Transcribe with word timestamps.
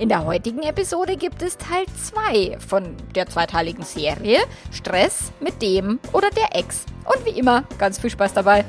In 0.00 0.08
der 0.08 0.24
heutigen 0.24 0.62
Episode 0.62 1.18
gibt 1.18 1.42
es 1.42 1.58
Teil 1.58 1.84
2 1.84 2.58
von 2.58 2.96
der 3.14 3.26
zweiteiligen 3.26 3.82
Serie 3.84 4.38
Stress 4.72 5.30
mit 5.40 5.60
dem 5.60 6.00
oder 6.14 6.30
der 6.30 6.58
Ex. 6.58 6.86
Und 7.04 7.26
wie 7.26 7.38
immer, 7.38 7.64
ganz 7.76 7.98
viel 7.98 8.08
Spaß 8.08 8.32
dabei. 8.32 8.64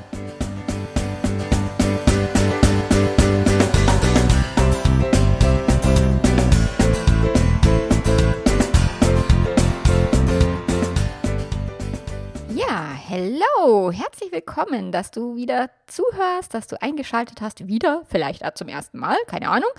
Hello, 13.23 13.91
herzlich 13.91 14.31
willkommen, 14.31 14.91
dass 14.91 15.11
du 15.11 15.35
wieder 15.35 15.69
zuhörst, 15.85 16.55
dass 16.55 16.65
du 16.65 16.81
eingeschaltet 16.81 17.39
hast, 17.39 17.67
wieder, 17.67 18.01
vielleicht 18.09 18.41
zum 18.55 18.67
ersten 18.67 18.97
Mal, 18.97 19.15
keine 19.27 19.49
Ahnung. 19.49 19.69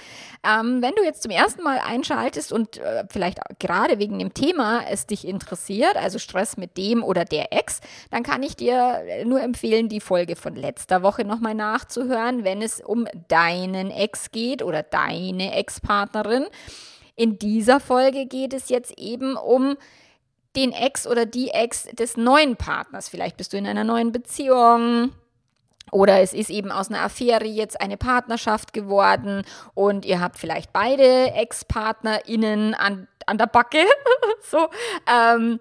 Ähm, 0.47 0.81
wenn 0.81 0.95
du 0.95 1.03
jetzt 1.03 1.25
zum 1.25 1.33
ersten 1.33 1.65
Mal 1.65 1.81
einschaltest 1.85 2.53
und 2.53 2.77
äh, 2.77 3.03
vielleicht 3.11 3.41
gerade 3.59 3.99
wegen 3.99 4.21
dem 4.21 4.33
Thema 4.33 4.83
es 4.89 5.07
dich 5.07 5.27
interessiert, 5.27 5.97
also 5.97 6.21
Stress 6.21 6.57
mit 6.57 6.77
dem 6.77 7.03
oder 7.03 7.25
der 7.25 7.53
Ex, 7.53 7.81
dann 8.13 8.23
kann 8.23 8.45
ich 8.45 8.55
dir 8.55 9.03
nur 9.25 9.41
empfehlen, 9.43 9.89
die 9.89 9.99
Folge 9.99 10.37
von 10.37 10.55
letzter 10.55 11.03
Woche 11.03 11.25
nochmal 11.25 11.57
nachzuhören, 11.57 12.45
wenn 12.45 12.63
es 12.63 12.81
um 12.81 13.09
deinen 13.27 13.91
Ex 13.91 14.31
geht 14.31 14.63
oder 14.63 14.85
deine 14.85 15.53
Ex-Partnerin. 15.57 16.47
In 17.17 17.41
dieser 17.41 17.81
Folge 17.81 18.27
geht 18.27 18.55
es 18.55 18.69
jetzt 18.69 18.97
eben 19.01 19.35
um 19.35 19.77
den 20.57 20.73
Ex 20.73 21.07
oder 21.07 21.27
die 21.27 21.51
Ex 21.51 21.85
des 21.85 22.17
neuen 22.17 22.57
Partners. 22.57 23.09
Vielleicht 23.09 23.37
bist 23.37 23.53
du 23.53 23.57
in 23.57 23.67
einer 23.67 23.85
neuen 23.85 24.13
Beziehung. 24.13 25.13
Oder 25.91 26.21
es 26.21 26.33
ist 26.33 26.49
eben 26.49 26.73
aus 26.73 26.89
einer 26.89 27.03
Affäre 27.03 27.45
jetzt 27.45 27.81
eine 27.81 27.99
Partnerschaft 27.99 28.73
geworden 28.73 29.43
und 29.75 30.07
ihr 30.07 30.21
habt 30.21 30.39
vielleicht 30.39 30.73
beide 30.73 31.33
Ex-PartnerInnen 31.33 32.75
an, 32.75 33.09
an 33.27 33.37
der 33.37 33.47
Backe. 33.47 33.85
so, 34.41 34.69
ähm, 35.07 35.61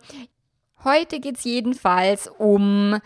heute 0.85 1.19
geht 1.19 1.37
es 1.37 1.43
jedenfalls 1.43 2.27
um 2.27 2.99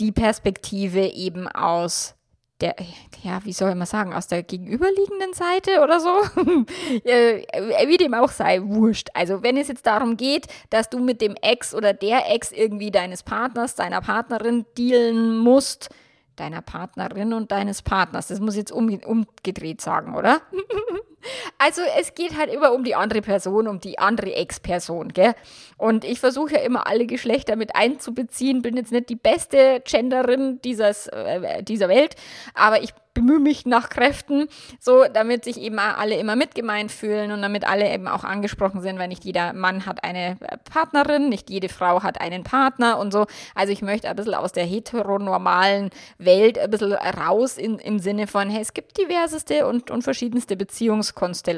die 0.00 0.10
Perspektive 0.10 1.06
eben 1.06 1.46
aus 1.46 2.16
der, 2.60 2.76
ja, 3.22 3.40
wie 3.44 3.52
soll 3.52 3.74
man 3.74 3.86
sagen, 3.86 4.12
aus 4.12 4.26
der 4.26 4.42
gegenüberliegenden 4.42 5.32
Seite 5.32 5.80
oder 5.82 6.00
so. 6.00 6.08
Wie 7.04 7.96
dem 7.96 8.14
auch 8.14 8.30
sei, 8.30 8.60
wurscht. 8.62 9.08
Also 9.14 9.42
wenn 9.42 9.56
es 9.56 9.68
jetzt 9.68 9.86
darum 9.86 10.16
geht, 10.16 10.46
dass 10.70 10.90
du 10.90 10.98
mit 10.98 11.20
dem 11.20 11.34
Ex 11.40 11.74
oder 11.74 11.92
der 11.92 12.30
Ex 12.30 12.52
irgendwie 12.52 12.90
deines 12.90 13.22
Partners, 13.22 13.74
deiner 13.74 14.00
Partnerin 14.00 14.66
dealen 14.76 15.38
musst, 15.38 15.88
deiner 16.36 16.62
Partnerin 16.62 17.32
und 17.32 17.50
deines 17.52 17.82
Partners, 17.82 18.28
das 18.28 18.40
muss 18.40 18.54
ich 18.54 18.60
jetzt 18.60 18.72
um, 18.72 18.88
umgedreht 18.88 19.80
sagen, 19.80 20.14
oder? 20.14 20.40
Also 21.62 21.82
es 21.98 22.14
geht 22.14 22.38
halt 22.38 22.50
immer 22.50 22.72
um 22.72 22.84
die 22.84 22.94
andere 22.94 23.20
Person, 23.20 23.68
um 23.68 23.80
die 23.80 23.98
andere 23.98 24.34
Ex-Person, 24.34 25.12
gell? 25.12 25.34
Und 25.76 26.06
ich 26.06 26.18
versuche 26.18 26.54
ja 26.54 26.60
immer 26.60 26.86
alle 26.86 27.04
Geschlechter 27.04 27.54
mit 27.54 27.76
einzubeziehen, 27.76 28.62
bin 28.62 28.78
jetzt 28.78 28.92
nicht 28.92 29.10
die 29.10 29.16
beste 29.16 29.82
Genderin 29.84 30.58
dieses, 30.62 31.08
äh, 31.08 31.62
dieser 31.62 31.90
Welt, 31.90 32.16
aber 32.54 32.82
ich 32.82 32.94
bemühe 33.12 33.40
mich 33.40 33.66
nach 33.66 33.88
Kräften, 33.88 34.48
so 34.78 35.04
damit 35.12 35.44
sich 35.44 35.60
eben 35.60 35.78
alle 35.78 36.16
immer 36.16 36.36
mitgemeint 36.36 36.92
fühlen 36.92 37.32
und 37.32 37.42
damit 37.42 37.66
alle 37.66 37.92
eben 37.92 38.06
auch 38.08 38.24
angesprochen 38.24 38.80
sind, 38.80 38.98
weil 38.98 39.08
nicht 39.08 39.24
jeder 39.24 39.52
Mann 39.52 39.84
hat 39.84 40.04
eine 40.04 40.38
Partnerin, 40.72 41.28
nicht 41.28 41.50
jede 41.50 41.68
Frau 41.68 42.02
hat 42.02 42.20
einen 42.20 42.44
Partner 42.44 42.98
und 42.98 43.12
so. 43.12 43.26
Also 43.54 43.72
ich 43.72 43.82
möchte 43.82 44.08
ein 44.08 44.16
bisschen 44.16 44.34
aus 44.34 44.52
der 44.52 44.64
heteronormalen 44.64 45.90
Welt 46.18 46.58
ein 46.58 46.70
bisschen 46.70 46.92
raus 46.92 47.58
in, 47.58 47.78
im 47.78 47.98
Sinne 47.98 48.26
von, 48.26 48.48
hey, 48.48 48.62
es 48.62 48.74
gibt 48.74 48.96
diverseste 48.96 49.66
und, 49.66 49.90
und 49.90 50.02
verschiedenste 50.02 50.56
Beziehungskonstellationen 50.56 51.49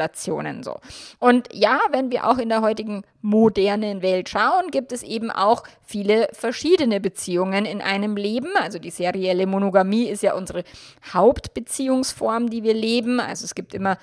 so. 0.62 0.78
Und 1.18 1.48
ja, 1.52 1.80
wenn 1.90 2.10
wir 2.10 2.26
auch 2.28 2.38
in 2.38 2.48
der 2.48 2.62
heutigen 2.62 3.04
modernen 3.20 4.02
Welt 4.02 4.28
schauen, 4.28 4.70
gibt 4.70 4.92
es 4.92 5.02
eben 5.02 5.30
auch 5.30 5.64
viele 5.82 6.28
verschiedene 6.32 7.00
Beziehungen 7.00 7.64
in 7.64 7.80
einem 7.80 8.16
Leben. 8.16 8.50
Also 8.60 8.78
die 8.78 8.90
serielle 8.90 9.46
Monogamie 9.46 10.08
ist 10.08 10.22
ja 10.22 10.34
unsere 10.34 10.64
Hauptbeziehungsform, 11.12 12.50
die 12.50 12.62
wir 12.62 12.74
leben. 12.74 13.20
Also 13.20 13.44
es 13.44 13.54
gibt 13.54 13.74
immer 13.74 13.98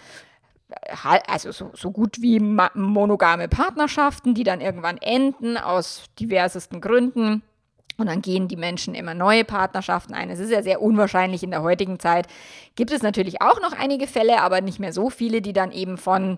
äh, 0.69 1.19
also 1.27 1.51
so, 1.51 1.72
so 1.73 1.91
gut 1.91 2.21
wie 2.21 2.39
monogame 2.39 3.47
Partnerschaften, 3.47 4.33
die 4.33 4.44
dann 4.44 4.61
irgendwann 4.61 4.97
enden 4.97 5.57
aus 5.57 6.06
diversesten 6.19 6.81
Gründen. 6.81 7.44
Und 8.00 8.08
dann 8.08 8.22
gehen 8.22 8.48
die 8.48 8.56
Menschen 8.56 8.96
immer 8.96 9.14
neue 9.14 9.44
Partnerschaften 9.44 10.14
ein. 10.14 10.30
Es 10.30 10.40
ist 10.40 10.52
ja 10.52 10.64
sehr 10.64 10.82
unwahrscheinlich 10.82 11.44
in 11.44 11.52
der 11.52 11.62
heutigen 11.62 12.00
Zeit. 12.00 12.28
Gibt 12.76 12.92
es 12.92 13.04
natürlich 13.04 13.42
auch 13.42 13.62
noch 13.62 13.74
einige 13.78 14.08
Fälle, 14.08 14.42
aber 14.42 14.62
nicht 14.62 14.80
mehr 14.80 14.94
so 14.94 15.10
viele, 15.10 15.42
die 15.42 15.54
dann 15.54 15.72
eben 15.72 15.98
von 15.98 16.38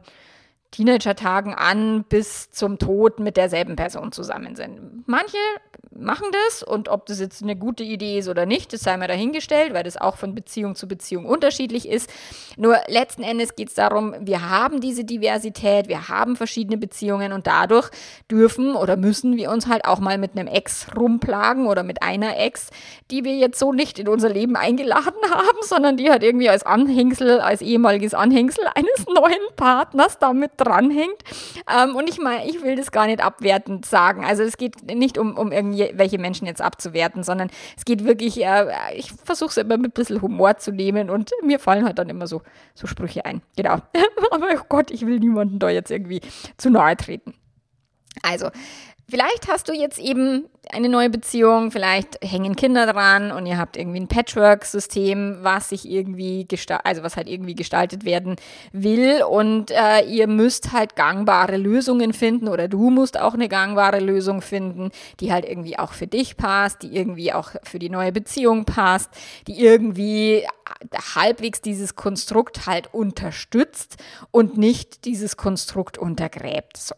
Teenager-Tagen 0.72 1.54
an 1.54 2.06
bis 2.06 2.50
zum 2.50 2.80
Tod 2.80 3.20
mit 3.20 3.36
derselben 3.36 3.76
Person 3.76 4.12
zusammen 4.14 4.56
sind. 4.56 5.04
Manche 5.06 5.38
machen 5.94 6.28
das 6.32 6.64
und 6.64 6.88
ob 6.88 7.06
das 7.06 7.20
jetzt 7.20 7.44
eine 7.44 7.58
gute 7.58 7.84
Idee 7.84 8.20
ist 8.20 8.30
oder 8.30 8.46
nicht, 8.46 8.72
das 8.72 8.82
sei 8.82 8.96
mal 8.96 9.10
dahingestellt, 9.10 9.74
weil 9.74 9.84
das 9.84 9.98
auch 9.98 10.16
von 10.16 10.34
Beziehung 10.34 10.76
zu 10.76 10.88
Beziehung 10.88 11.26
unterschiedlich 11.26 11.88
ist. 11.88 12.10
Nur 12.56 12.78
letzten 12.88 13.24
Endes 13.24 13.56
geht 13.58 13.68
es 13.68 13.74
darum, 13.76 14.16
wir 14.22 14.50
haben 14.50 14.80
diese 14.80 15.04
Diversität, 15.04 15.90
wir 15.90 16.08
haben 16.08 16.38
verschiedene 16.38 16.78
Beziehungen 16.78 17.34
und 17.34 17.48
dadurch 17.48 17.90
dürfen 18.30 18.76
oder 18.76 18.96
müssen 18.96 19.36
wir 19.36 19.52
uns 19.52 19.68
halt 19.68 19.84
auch 19.84 20.00
mal 20.00 20.18
mit 20.18 20.38
einem 20.38 20.48
Ex 20.48 20.88
rumplagen 20.96 21.68
oder 21.68 21.84
mit 21.84 22.02
einer 22.02 22.38
Ex, 22.38 22.70
die 23.12 23.26
wir 23.26 23.36
jetzt 23.36 23.60
so 23.60 23.74
nicht 23.74 24.00
in 24.00 24.08
unser 24.08 24.30
Leben 24.30 24.56
eingeladen 24.56 25.22
haben, 25.30 25.60
sondern 25.62 25.98
die 25.98 26.10
halt 26.10 26.24
irgendwie 26.24 26.50
als 26.50 26.64
Anhängsel, 26.64 27.42
als 27.42 27.62
ehemaliges 27.62 28.14
Anhängsel 28.14 28.64
eines 28.76 29.06
neuen 29.14 29.56
Partners 29.58 30.18
damit 30.20 30.52
dranhängt. 30.64 31.24
Ähm, 31.70 31.96
und 31.96 32.10
ich 32.10 32.20
meine, 32.20 32.48
ich 32.50 32.62
will 32.62 32.76
das 32.76 32.92
gar 32.92 33.08
nicht 33.08 33.22
abwertend 33.22 33.86
sagen. 33.86 34.24
Also 34.24 34.44
es 34.44 34.58
geht 34.58 34.84
nicht 34.84 35.18
um, 35.18 35.38
um 35.38 35.52
irgendwelche 35.52 36.18
Menschen 36.18 36.48
jetzt 36.48 36.62
abzuwerten, 36.62 37.24
sondern 37.24 37.50
es 37.78 37.86
geht 37.86 38.06
wirklich, 38.06 38.44
äh, 38.44 38.68
ich 38.96 39.12
versuche 39.12 39.50
es 39.50 39.58
immer 39.58 39.78
mit 39.78 39.92
ein 39.92 39.94
bisschen 39.94 40.22
Humor 40.22 40.58
zu 40.58 40.72
nehmen 40.72 41.10
und 41.10 41.32
mir 41.44 41.60
fallen 41.60 41.86
halt 41.86 42.00
dann 42.00 42.10
immer 42.10 42.28
so, 42.28 42.42
so 42.76 42.88
Sprüche 42.88 43.26
ein. 43.26 43.42
Genau. 43.56 43.76
Aber 44.32 44.48
oh 44.54 44.66
Gott, 44.70 44.92
ich 44.92 45.06
will 45.06 45.20
niemanden 45.20 45.60
da 45.60 45.70
jetzt 45.70 45.92
irgendwie 45.92 46.22
zu 46.58 46.70
nahe 46.70 46.96
treten. 46.96 47.34
Also, 48.24 48.50
Vielleicht 49.12 49.50
hast 49.50 49.68
du 49.68 49.74
jetzt 49.74 50.00
eben 50.00 50.46
eine 50.72 50.88
neue 50.88 51.10
Beziehung, 51.10 51.70
vielleicht 51.70 52.18
hängen 52.24 52.56
Kinder 52.56 52.86
dran 52.86 53.34
und 53.34 53.46
ihr 53.46 53.58
habt 53.58 53.76
irgendwie 53.76 54.00
ein 54.00 54.08
Patchwork-System, 54.08 55.40
was 55.42 55.68
sich 55.68 55.90
irgendwie 55.90 56.48
gestaltet, 56.48 56.86
also 56.86 57.04
was 57.04 57.18
halt 57.18 57.28
irgendwie 57.28 57.56
gestaltet 57.56 58.06
werden 58.06 58.38
will 58.72 59.22
und 59.24 59.70
äh, 59.72 60.06
ihr 60.06 60.28
müsst 60.28 60.72
halt 60.72 60.96
gangbare 60.96 61.58
Lösungen 61.58 62.14
finden 62.14 62.48
oder 62.48 62.70
du 62.70 62.90
musst 62.90 63.20
auch 63.20 63.34
eine 63.34 63.50
gangbare 63.50 64.00
Lösung 64.00 64.42
finden, 64.42 64.92
die 65.20 65.34
halt 65.34 65.44
irgendwie 65.44 65.78
auch 65.78 65.92
für 65.92 66.08
dich 66.08 66.38
passt, 66.38 66.82
die 66.84 66.96
irgendwie 66.96 67.34
auch 67.34 67.50
für 67.64 67.80
die 67.80 67.90
neue 67.90 68.14
Beziehung 68.14 68.64
passt, 68.64 69.10
die 69.48 69.60
irgendwie 69.60 70.46
halbwegs 71.16 71.62
dieses 71.62 71.96
Konstrukt 71.96 72.66
halt 72.66 72.94
unterstützt 72.94 73.98
und 74.32 74.58
nicht 74.58 75.06
dieses 75.06 75.38
Konstrukt 75.38 75.98
untergräbt. 75.98 76.78
So. 76.78 76.96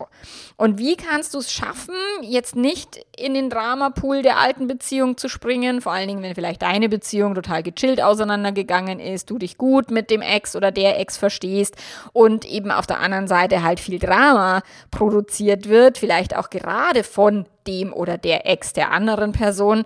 Und 0.57 0.77
wie 0.77 0.95
kannst 0.95 1.33
du 1.33 1.39
es 1.39 1.51
schaffen, 1.51 1.95
jetzt 2.21 2.55
nicht 2.55 3.05
in 3.17 3.33
den 3.33 3.49
Dramapool 3.49 4.21
der 4.21 4.39
alten 4.39 4.67
Beziehung 4.67 5.17
zu 5.17 5.27
springen, 5.27 5.81
vor 5.81 5.91
allen 5.91 6.07
Dingen, 6.07 6.23
wenn 6.23 6.35
vielleicht 6.35 6.61
deine 6.61 6.89
Beziehung 6.89 7.35
total 7.35 7.63
gechillt 7.63 8.01
auseinandergegangen 8.01 8.99
ist, 8.99 9.29
du 9.29 9.37
dich 9.37 9.57
gut 9.57 9.91
mit 9.91 10.09
dem 10.09 10.21
Ex 10.21 10.55
oder 10.55 10.71
der 10.71 10.99
Ex 10.99 11.17
verstehst 11.17 11.75
und 12.13 12.45
eben 12.45 12.71
auf 12.71 12.87
der 12.87 12.99
anderen 12.99 13.27
Seite 13.27 13.63
halt 13.63 13.79
viel 13.79 13.99
Drama 13.99 14.61
produziert 14.91 15.69
wird, 15.69 15.97
vielleicht 15.97 16.35
auch 16.35 16.49
gerade 16.49 17.03
von 17.03 17.45
dem 17.67 17.93
oder 17.93 18.17
der 18.17 18.45
Ex 18.45 18.73
der 18.73 18.91
anderen 18.91 19.31
Person. 19.31 19.83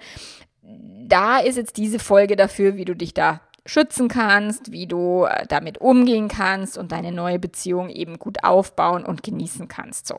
Da 0.61 1.39
ist 1.39 1.57
jetzt 1.57 1.77
diese 1.77 1.99
Folge 1.99 2.35
dafür, 2.35 2.75
wie 2.75 2.85
du 2.85 2.95
dich 2.95 3.13
da 3.13 3.41
schützen 3.67 4.07
kannst, 4.07 4.71
wie 4.71 4.87
du 4.87 5.25
äh, 5.25 5.45
damit 5.47 5.79
umgehen 5.79 6.27
kannst 6.27 6.77
und 6.77 6.91
deine 6.91 7.11
neue 7.11 7.39
Beziehung 7.39 7.89
eben 7.89 8.17
gut 8.17 8.43
aufbauen 8.43 9.05
und 9.05 9.23
genießen 9.23 9.67
kannst. 9.67 10.07
So. 10.07 10.17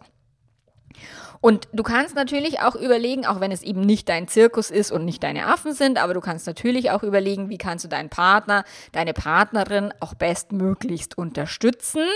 Und 1.41 1.69
du 1.73 1.83
kannst 1.83 2.17
natürlich 2.17 2.61
auch 2.61 2.75
überlegen, 2.75 3.25
auch 3.25 3.41
wenn 3.41 3.53
es 3.53 3.63
eben 3.63 3.81
nicht 3.81 4.09
dein 4.09 4.27
Zirkus 4.27 4.71
ist 4.71 4.91
und 4.91 5.05
nicht 5.05 5.23
deine 5.23 5.47
Affen 5.47 5.73
sind, 5.73 5.99
aber 5.99 6.15
du 6.15 6.21
kannst 6.21 6.47
natürlich 6.47 6.91
auch 6.91 7.03
überlegen, 7.03 7.49
wie 7.49 7.59
kannst 7.59 7.85
du 7.85 7.89
deinen 7.89 8.09
Partner, 8.09 8.65
deine 8.93 9.13
Partnerin 9.13 9.95
auch 10.01 10.15
bestmöglichst 10.15 11.17
unterstützen. 11.17 12.07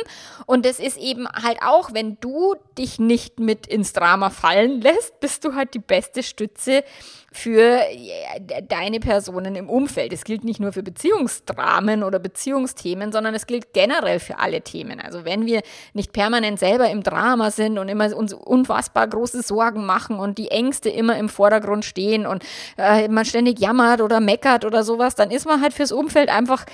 Und 0.47 0.67
das 0.67 0.81
ist 0.81 0.99
eben 0.99 1.29
halt 1.29 1.63
auch, 1.63 1.95
wenn 1.95 2.19
du 2.21 2.57
dich 2.77 2.99
nicht 2.99 3.39
mit 3.39 3.67
ins 3.67 3.93
Drama 3.93 4.31
fallen 4.31 4.81
lässt, 4.81 5.21
bist 5.21 5.45
du 5.45 5.55
halt 5.55 5.75
die 5.75 5.79
beste 5.79 6.23
Stütze 6.23 6.83
für 7.33 7.81
deine 8.69 9.01
Personen 9.01 9.57
im 9.57 9.71
Umfeld. 9.71 10.13
Es 10.13 10.25
gilt 10.25 10.45
nicht 10.45 10.61
nur 10.61 10.73
für 10.73 10.83
Beziehungsdramen 10.83 12.03
oder 12.03 12.19
Beziehungsthemen, 12.19 13.11
sondern 13.11 13.35
es 13.35 13.47
gilt 13.47 13.73
generell 13.73 14.21
für 14.21 14.39
alle 14.39 14.61
Themen. 14.61 15.01
Also 15.01 15.25
wenn 15.25 15.47
wir 15.47 15.63
nicht 15.95 16.13
permanent 16.13 16.59
selber 16.59 16.91
im 16.91 17.03
Drama 17.03 17.51
sind 17.51 17.79
und 17.79 17.89
immer 17.89 18.15
uns 18.15 18.35
unfassbar 18.35 19.09
große 19.09 19.43
Sorgen 19.43 19.87
machen 19.87 20.19
und 20.19 20.37
die 20.37 20.51
Ängste 20.51 20.91
immer 20.91 21.17
im 21.17 21.31
Vordergrund 21.31 21.87
stehen 21.87 22.27
und 22.27 22.45
äh, 22.77 23.09
man 23.09 23.25
ständig 23.25 23.61
jammert 23.61 24.03
oder 24.03 24.21
meckert 24.21 24.67
oder 24.67 24.85
sowas, 24.85 25.15
dann 25.15 25.31
ist 25.31 25.47
man 25.47 25.63
halt 25.63 25.73
fürs 25.73 25.93
Umfeld 25.93 26.29
einfach 26.29 26.67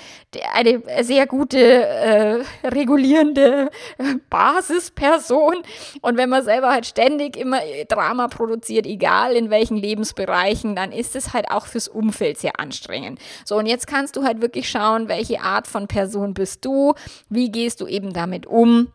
eine 0.53 0.83
sehr 1.01 1.25
gute 1.25 1.59
äh, 1.59 2.43
regulierende 2.65 3.69
äh, 3.97 4.15
Basisperson. 4.29 5.55
Und 6.01 6.17
wenn 6.17 6.29
man 6.29 6.43
selber 6.43 6.69
halt 6.69 6.85
ständig 6.85 7.37
immer 7.37 7.59
Drama 7.87 8.27
produziert, 8.27 8.85
egal 8.85 9.33
in 9.33 9.49
welchen 9.49 9.77
Lebensbereichen, 9.77 10.48
erreichen, 10.49 10.75
dann 10.75 10.91
ist 10.91 11.15
es 11.15 11.33
halt 11.33 11.51
auch 11.51 11.65
fürs 11.65 11.87
Umfeld 11.87 12.37
sehr 12.37 12.59
anstrengend. 12.59 13.19
So, 13.45 13.57
und 13.57 13.65
jetzt 13.65 13.87
kannst 13.87 14.15
du 14.15 14.23
halt 14.23 14.41
wirklich 14.41 14.69
schauen, 14.69 15.07
welche 15.07 15.41
Art 15.41 15.67
von 15.67 15.87
Person 15.87 16.33
bist 16.33 16.65
du, 16.65 16.93
wie 17.29 17.51
gehst 17.51 17.81
du 17.81 17.87
eben 17.87 18.13
damit 18.13 18.45
um 18.45 18.91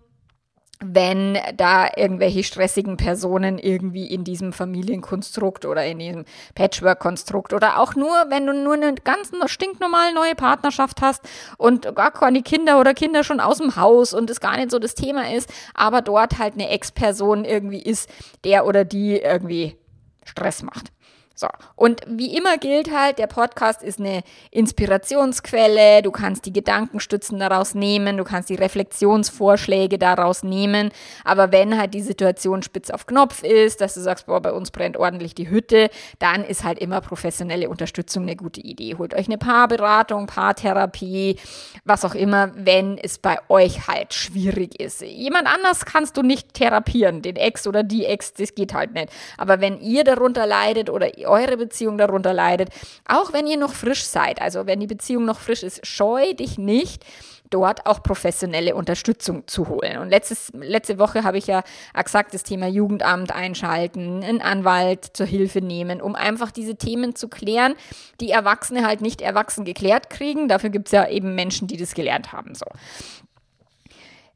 wenn 0.86 1.38
da 1.56 1.88
irgendwelche 1.96 2.42
stressigen 2.42 2.96
Personen 2.96 3.58
irgendwie 3.58 4.06
in 4.06 4.24
diesem 4.24 4.52
Familienkonstrukt 4.52 5.64
oder 5.64 5.86
in 5.86 6.00
diesem 6.00 6.24
Patchwork-Konstrukt 6.56 7.54
oder 7.54 7.78
auch 7.78 7.94
nur, 7.94 8.10
wenn 8.28 8.44
du 8.44 8.52
nur 8.52 8.74
eine 8.74 8.94
ganz 8.96 9.30
stinknormale 9.46 10.12
neue 10.14 10.34
Partnerschaft 10.34 11.00
hast 11.00 11.22
und 11.56 11.94
gar 11.94 12.10
keine 12.10 12.42
Kinder 12.42 12.80
oder 12.80 12.92
Kinder 12.92 13.24
schon 13.24 13.40
aus 13.40 13.58
dem 13.58 13.76
Haus 13.76 14.12
und 14.12 14.28
es 14.28 14.40
gar 14.40 14.56
nicht 14.56 14.72
so 14.72 14.78
das 14.78 14.94
Thema 14.94 15.32
ist, 15.32 15.48
aber 15.74 16.02
dort 16.02 16.38
halt 16.38 16.54
eine 16.54 16.68
Ex-Person 16.68 17.44
irgendwie 17.46 17.80
ist, 17.80 18.10
der 18.42 18.66
oder 18.66 18.84
die 18.84 19.16
irgendwie 19.16 19.78
Stress 20.24 20.62
macht. 20.62 20.90
So. 21.36 21.48
Und 21.74 22.02
wie 22.06 22.36
immer 22.36 22.58
gilt 22.58 22.92
halt, 22.92 23.18
der 23.18 23.26
Podcast 23.26 23.82
ist 23.82 23.98
eine 23.98 24.22
Inspirationsquelle. 24.52 26.02
Du 26.02 26.12
kannst 26.12 26.46
die 26.46 26.52
Gedankenstützen 26.52 27.40
daraus 27.40 27.74
nehmen, 27.74 28.16
du 28.16 28.24
kannst 28.24 28.50
die 28.50 28.54
Reflexionsvorschläge 28.54 29.98
daraus 29.98 30.44
nehmen. 30.44 30.90
Aber 31.24 31.50
wenn 31.50 31.76
halt 31.76 31.92
die 31.94 32.02
Situation 32.02 32.62
spitz 32.62 32.90
auf 32.90 33.06
Knopf 33.06 33.42
ist, 33.42 33.80
dass 33.80 33.94
du 33.94 34.00
sagst, 34.00 34.26
boah, 34.26 34.40
bei 34.40 34.52
uns 34.52 34.70
brennt 34.70 34.96
ordentlich 34.96 35.34
die 35.34 35.50
Hütte, 35.50 35.90
dann 36.20 36.44
ist 36.44 36.62
halt 36.62 36.78
immer 36.78 37.00
professionelle 37.00 37.68
Unterstützung 37.68 38.22
eine 38.22 38.36
gute 38.36 38.60
Idee. 38.60 38.94
Holt 38.96 39.12
euch 39.12 39.26
eine 39.26 39.38
Paarberatung, 39.38 40.26
Paartherapie, 40.26 41.40
was 41.84 42.04
auch 42.04 42.14
immer, 42.14 42.52
wenn 42.54 42.96
es 42.96 43.18
bei 43.18 43.38
euch 43.48 43.88
halt 43.88 44.14
schwierig 44.14 44.78
ist. 44.80 45.02
Jemand 45.02 45.48
anders 45.48 45.84
kannst 45.84 46.16
du 46.16 46.22
nicht 46.22 46.54
therapieren, 46.54 47.22
den 47.22 47.36
Ex 47.36 47.66
oder 47.66 47.82
die 47.82 48.06
Ex, 48.06 48.34
das 48.34 48.54
geht 48.54 48.72
halt 48.72 48.94
nicht. 48.94 49.08
Aber 49.36 49.60
wenn 49.60 49.80
ihr 49.80 50.04
darunter 50.04 50.46
leidet 50.46 50.90
oder 50.90 51.18
eure 51.26 51.56
Beziehung 51.56 51.98
darunter 51.98 52.32
leidet, 52.32 52.70
auch 53.08 53.32
wenn 53.32 53.46
ihr 53.46 53.56
noch 53.56 53.74
frisch 53.74 54.04
seid, 54.04 54.40
also 54.40 54.66
wenn 54.66 54.80
die 54.80 54.86
Beziehung 54.86 55.24
noch 55.24 55.40
frisch 55.40 55.62
ist, 55.62 55.86
scheu 55.86 56.34
dich 56.34 56.58
nicht, 56.58 57.04
dort 57.50 57.86
auch 57.86 58.02
professionelle 58.02 58.74
Unterstützung 58.74 59.46
zu 59.46 59.68
holen. 59.68 59.98
Und 59.98 60.08
letztes, 60.08 60.50
letzte 60.54 60.98
Woche 60.98 61.22
habe 61.22 61.38
ich 61.38 61.46
ja 61.46 61.62
gesagt, 62.02 62.34
das 62.34 62.42
Thema 62.42 62.66
Jugendamt 62.66 63.32
einschalten, 63.32 64.24
einen 64.24 64.40
Anwalt 64.40 65.04
zur 65.16 65.26
Hilfe 65.26 65.60
nehmen, 65.60 66.00
um 66.00 66.16
einfach 66.16 66.50
diese 66.50 66.76
Themen 66.76 67.14
zu 67.14 67.28
klären, 67.28 67.74
die 68.20 68.30
Erwachsene 68.30 68.86
halt 68.86 69.00
nicht 69.00 69.20
erwachsen 69.20 69.64
geklärt 69.64 70.10
kriegen. 70.10 70.48
Dafür 70.48 70.70
gibt 70.70 70.88
es 70.88 70.92
ja 70.92 71.08
eben 71.08 71.34
Menschen, 71.34 71.68
die 71.68 71.76
das 71.76 71.94
gelernt 71.94 72.32
haben. 72.32 72.54
So 72.54 72.66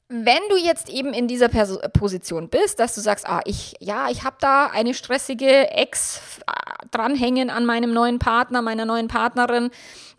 wenn 0.09 0.41
du 0.49 0.57
jetzt 0.57 0.89
eben 0.89 1.13
in 1.13 1.29
dieser 1.29 1.49
Pers 1.49 1.79
Position 1.93 2.49
bist, 2.49 2.81
dass 2.81 2.95
du 2.95 3.01
sagst, 3.01 3.29
ah, 3.29 3.43
ich, 3.45 3.75
ja, 3.81 4.09
ich 4.11 4.25
habe 4.25 4.37
da 4.41 4.67
eine 4.67 4.95
stressige 4.95 5.71
Ex 5.71 6.41
äh, 6.47 6.87
dranhängen 6.91 7.51
an 7.51 7.67
meinem 7.67 7.93
neuen 7.93 8.19
Partner, 8.19 8.63
meiner 8.63 8.87
neuen 8.87 9.09
Partnerin, 9.09 9.71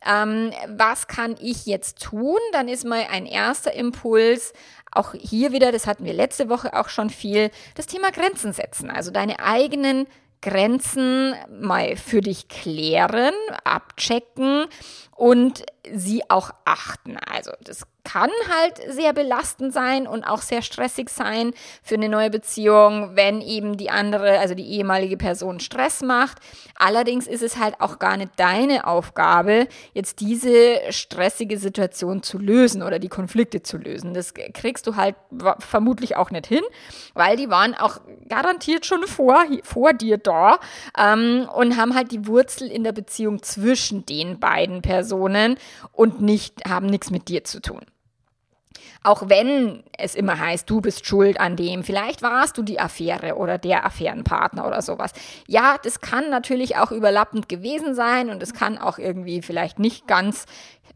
ähm, 0.06 0.52
was 0.68 1.08
kann 1.08 1.36
ich 1.42 1.66
jetzt 1.66 2.02
tun? 2.02 2.40
Dann 2.54 2.68
ist 2.68 2.86
mal 2.86 3.08
ein 3.12 3.26
erster 3.26 3.74
Impuls, 3.74 4.54
auch 4.92 5.14
hier 5.14 5.52
wieder, 5.52 5.72
das 5.72 5.88
hatten 5.88 6.06
wir 6.06 6.14
letzte 6.14 6.50
Woche 6.50 6.74
auch 6.74 6.90
schon 6.90 7.10
viel, 7.10 7.50
das 7.76 7.88
Thema 7.88 8.12
Grenzen 8.12 8.54
setzen, 8.54 8.92
also 8.92 9.12
deine 9.12 9.40
eigenen 9.40 10.08
Grenzen 10.42 11.36
mal 11.50 11.98
für 11.98 12.22
dich 12.22 12.48
klären, 12.48 13.34
abchecken 13.64 14.68
und 15.16 15.66
sie 15.92 16.30
auch 16.30 16.52
achten. 16.64 17.18
Also 17.18 17.52
das 17.62 17.86
kann 18.12 18.32
halt 18.50 18.82
sehr 18.92 19.14
belastend 19.14 19.72
sein 19.72 20.08
und 20.08 20.24
auch 20.24 20.42
sehr 20.42 20.64
stressig 20.64 21.10
sein 21.10 21.54
für 21.84 21.94
eine 21.94 22.10
neue 22.10 22.32
Beziehung, 22.32 23.12
wenn 23.16 23.40
eben 23.40 23.78
die 23.78 23.92
andere, 23.92 24.40
also 24.40 24.56
die 24.56 24.68
ehemalige 24.68 25.16
Person 25.16 25.60
Stress 25.60 26.02
macht. 26.02 26.40
Allerdings 26.76 27.28
ist 27.28 27.44
es 27.44 27.58
halt 27.58 27.80
auch 27.80 28.00
gar 28.00 28.18
nicht 28.18 28.32
deine 28.38 28.88
Aufgabe, 28.88 29.68
jetzt 29.94 30.22
diese 30.22 30.80
stressige 30.90 31.60
Situation 31.60 32.24
zu 32.24 32.40
lösen 32.40 32.82
oder 32.82 32.98
die 32.98 33.10
Konflikte 33.10 33.62
zu 33.62 33.78
lösen. 33.78 34.16
Das 34.16 34.34
kriegst 34.34 34.88
du 34.88 34.96
halt 34.96 35.16
vermutlich 35.60 36.16
auch 36.16 36.32
nicht 36.32 36.48
hin, 36.48 36.64
weil 37.14 37.38
die 37.38 37.52
waren 37.52 37.76
auch 37.76 38.00
garantiert 38.28 38.88
schon 38.88 39.04
vor, 39.06 39.46
vor 39.62 39.94
dir 39.94 40.18
da 40.18 40.60
ähm, 40.98 41.48
und 41.56 41.78
haben 41.78 41.94
halt 41.94 42.12
die 42.12 42.26
Wurzel 42.26 42.72
in 42.72 42.84
der 42.84 42.92
Beziehung 42.92 43.44
zwischen 43.44 44.04
den 44.08 44.40
beiden 44.40 44.82
Personen 44.82 45.58
und 45.92 46.22
nicht, 46.22 46.68
haben 46.68 46.88
nichts 46.88 47.12
mit 47.12 47.28
dir 47.28 47.44
zu 47.44 47.62
tun. 47.62 47.82
Auch 49.04 49.30
wenn 49.30 49.84
es 49.98 50.16
immer 50.16 50.40
heißt, 50.40 50.70
du 50.70 50.82
bist 50.82 51.06
schuld 51.06 51.40
an 51.40 51.56
dem, 51.56 51.84
vielleicht 51.84 52.22
warst 52.22 52.58
du 52.58 52.64
die 52.64 52.80
Affäre 52.80 53.36
oder 53.36 53.58
der 53.58 53.86
Affärenpartner 53.86 54.68
oder 54.68 54.82
sowas. 54.82 55.12
Ja, 55.48 55.78
das 55.82 56.02
kann 56.02 56.30
natürlich 56.30 56.78
auch 56.78 56.92
überlappend 56.92 57.50
gewesen 57.50 57.96
sein 57.96 58.30
und 58.30 58.44
es 58.44 58.54
kann 58.54 58.78
auch 58.78 58.98
irgendwie 58.98 59.42
vielleicht 59.42 59.80
nicht 59.80 60.08
ganz 60.08 60.46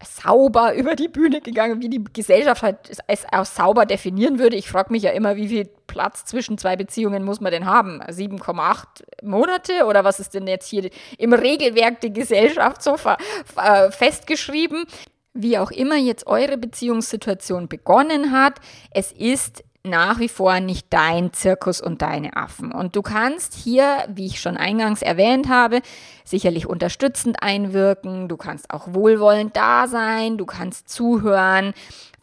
sauber 0.03 0.73
über 0.75 0.95
die 0.95 1.07
Bühne 1.07 1.41
gegangen, 1.41 1.81
wie 1.81 1.89
die 1.89 2.03
Gesellschaft 2.03 2.63
halt 2.63 2.77
es 3.07 3.25
auch 3.31 3.45
sauber 3.45 3.85
definieren 3.85 4.39
würde. 4.39 4.55
Ich 4.55 4.69
frage 4.69 4.91
mich 4.91 5.03
ja 5.03 5.11
immer, 5.11 5.35
wie 5.35 5.47
viel 5.47 5.69
Platz 5.87 6.25
zwischen 6.25 6.57
zwei 6.57 6.75
Beziehungen 6.75 7.23
muss 7.23 7.39
man 7.39 7.51
denn 7.51 7.65
haben? 7.65 8.01
7,8 8.01 8.85
Monate 9.23 9.85
oder 9.85 10.03
was 10.03 10.19
ist 10.19 10.33
denn 10.33 10.47
jetzt 10.47 10.67
hier 10.67 10.89
im 11.17 11.33
Regelwerk 11.33 12.01
der 12.01 12.09
Gesellschaft 12.09 12.81
so 12.81 12.97
festgeschrieben? 13.91 14.85
Wie 15.33 15.57
auch 15.57 15.71
immer 15.71 15.97
jetzt 15.97 16.27
eure 16.27 16.57
Beziehungssituation 16.57 17.67
begonnen 17.67 18.31
hat, 18.31 18.59
es 18.91 19.11
ist 19.11 19.63
nach 19.85 20.19
wie 20.19 20.29
vor 20.29 20.59
nicht 20.61 20.87
dein 20.91 21.33
Zirkus 21.33 21.81
und 21.81 22.01
deine 22.01 22.37
Affen. 22.37 22.71
Und 22.71 22.95
du 22.95 23.01
kannst 23.01 23.53
hier, 23.53 24.05
wie 24.07 24.27
ich 24.27 24.39
schon 24.39 24.55
eingangs 24.55 25.01
erwähnt 25.01 25.49
habe, 25.49 25.81
sicherlich 26.23 26.67
unterstützend 26.67 27.37
einwirken, 27.41 28.27
du 28.27 28.37
kannst 28.37 28.69
auch 28.69 28.93
wohlwollend 28.93 29.55
da 29.55 29.87
sein, 29.87 30.37
du 30.37 30.45
kannst 30.45 30.89
zuhören, 30.89 31.73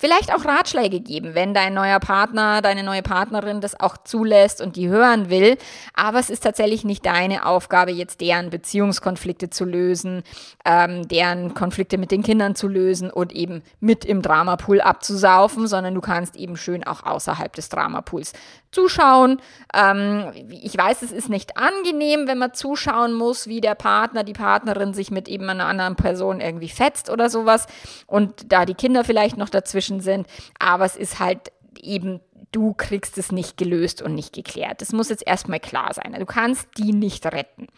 vielleicht 0.00 0.34
auch 0.34 0.46
Ratschläge 0.46 1.00
geben, 1.00 1.34
wenn 1.34 1.52
dein 1.52 1.74
neuer 1.74 2.00
Partner, 2.00 2.62
deine 2.62 2.82
neue 2.82 3.02
Partnerin 3.02 3.60
das 3.60 3.78
auch 3.78 3.98
zulässt 3.98 4.62
und 4.62 4.76
die 4.76 4.88
hören 4.88 5.28
will. 5.28 5.58
Aber 5.94 6.18
es 6.18 6.30
ist 6.30 6.42
tatsächlich 6.42 6.84
nicht 6.84 7.04
deine 7.04 7.44
Aufgabe, 7.44 7.90
jetzt 7.90 8.22
deren 8.22 8.48
Beziehungskonflikte 8.48 9.50
zu 9.50 9.66
lösen, 9.66 10.22
ähm, 10.64 11.06
deren 11.06 11.52
Konflikte 11.52 11.98
mit 11.98 12.10
den 12.10 12.22
Kindern 12.22 12.54
zu 12.54 12.66
lösen 12.66 13.10
und 13.10 13.32
eben 13.32 13.62
mit 13.78 14.06
im 14.06 14.22
Dramapool 14.22 14.80
abzusaufen, 14.80 15.66
sondern 15.66 15.94
du 15.94 16.00
kannst 16.00 16.34
eben 16.34 16.56
schön 16.56 16.82
auch 16.82 17.04
außerhalb 17.04 17.52
des 17.54 17.68
Dramapools 17.68 18.32
zuschauen. 18.70 19.40
Ähm, 19.74 20.32
ich 20.48 20.76
weiß, 20.76 21.02
es 21.02 21.12
ist 21.12 21.28
nicht 21.28 21.56
angenehm, 21.56 22.26
wenn 22.26 22.38
man 22.38 22.54
zuschauen 22.54 23.12
muss, 23.12 23.46
wie 23.46 23.60
der 23.60 23.74
Partner, 23.74 24.24
die 24.24 24.32
Partnerin 24.32 24.94
sich 24.94 25.10
mit 25.10 25.28
eben 25.28 25.48
einer 25.48 25.66
anderen 25.66 25.96
Person 25.96 26.40
irgendwie 26.40 26.68
fetzt 26.68 27.10
oder 27.10 27.30
sowas 27.30 27.66
und 28.06 28.52
da 28.52 28.66
die 28.66 28.74
Kinder 28.74 29.04
vielleicht 29.04 29.36
noch 29.36 29.48
dazwischen 29.48 30.00
sind. 30.00 30.26
Aber 30.58 30.84
es 30.84 30.96
ist 30.96 31.18
halt 31.18 31.52
eben 31.80 32.20
du 32.52 32.74
kriegst 32.74 33.16
es 33.18 33.30
nicht 33.30 33.56
gelöst 33.56 34.02
und 34.02 34.14
nicht 34.14 34.32
geklärt. 34.32 34.80
Das 34.80 34.92
muss 34.92 35.08
jetzt 35.08 35.26
erstmal 35.26 35.60
klar 35.60 35.94
sein. 35.94 36.16
Du 36.18 36.26
kannst 36.26 36.66
die 36.78 36.92
nicht 36.92 37.24
retten. 37.26 37.68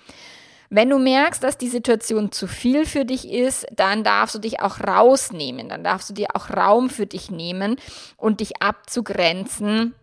Wenn 0.71 0.89
du 0.89 0.99
merkst, 0.99 1.43
dass 1.45 1.59
die 1.59 1.69
Situation 1.69 2.33
zu 2.33 2.47
viel 2.47 2.87
für 2.87 3.05
dich 3.05 3.31
ist, 3.31 3.67
dann 3.73 4.05
darfst 4.05 4.35
du 4.35 4.39
dich 4.39 4.61
auch 4.61 4.81
rausnehmen. 4.81 5.69
Dann 5.69 5.85
darfst 5.85 6.09
du 6.09 6.15
dir 6.15 6.29
auch 6.35 6.49
Raum 6.49 6.89
für 6.89 7.07
dich 7.07 7.31
nehmen 7.31 7.77
und 8.17 8.41
dich 8.41 8.63
abzugrenzen 8.63 9.95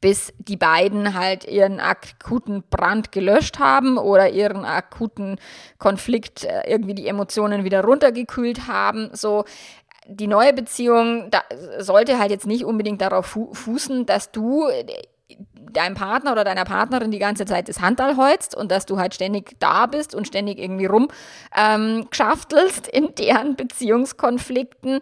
bis 0.00 0.32
die 0.38 0.56
beiden 0.56 1.14
halt 1.14 1.44
ihren 1.44 1.80
akuten 1.80 2.62
Brand 2.70 3.12
gelöscht 3.12 3.58
haben 3.58 3.98
oder 3.98 4.30
ihren 4.30 4.64
akuten 4.64 5.38
Konflikt 5.78 6.44
äh, 6.44 6.70
irgendwie 6.70 6.94
die 6.94 7.08
Emotionen 7.08 7.64
wieder 7.64 7.82
runtergekühlt 7.82 8.68
haben. 8.68 9.10
So 9.12 9.44
die 10.06 10.26
neue 10.26 10.52
Beziehung 10.52 11.30
da 11.30 11.42
sollte 11.78 12.18
halt 12.18 12.30
jetzt 12.30 12.46
nicht 12.46 12.64
unbedingt 12.64 13.02
darauf 13.02 13.36
fußen, 13.52 14.06
dass 14.06 14.32
du 14.32 14.68
deinem 15.72 15.94
Partner 15.94 16.32
oder 16.32 16.44
deiner 16.44 16.64
Partnerin 16.64 17.10
die 17.10 17.18
ganze 17.18 17.44
Zeit 17.44 17.68
das 17.68 17.80
Handal 17.80 18.16
holst 18.16 18.54
und 18.54 18.70
dass 18.70 18.86
du 18.86 18.98
halt 18.98 19.14
ständig 19.14 19.56
da 19.58 19.86
bist 19.86 20.14
und 20.14 20.26
ständig 20.26 20.58
irgendwie 20.58 20.86
rumschaftelst 20.86 22.88
ähm, 22.92 23.04
in 23.04 23.14
deren 23.14 23.56
Beziehungskonflikten 23.56 25.00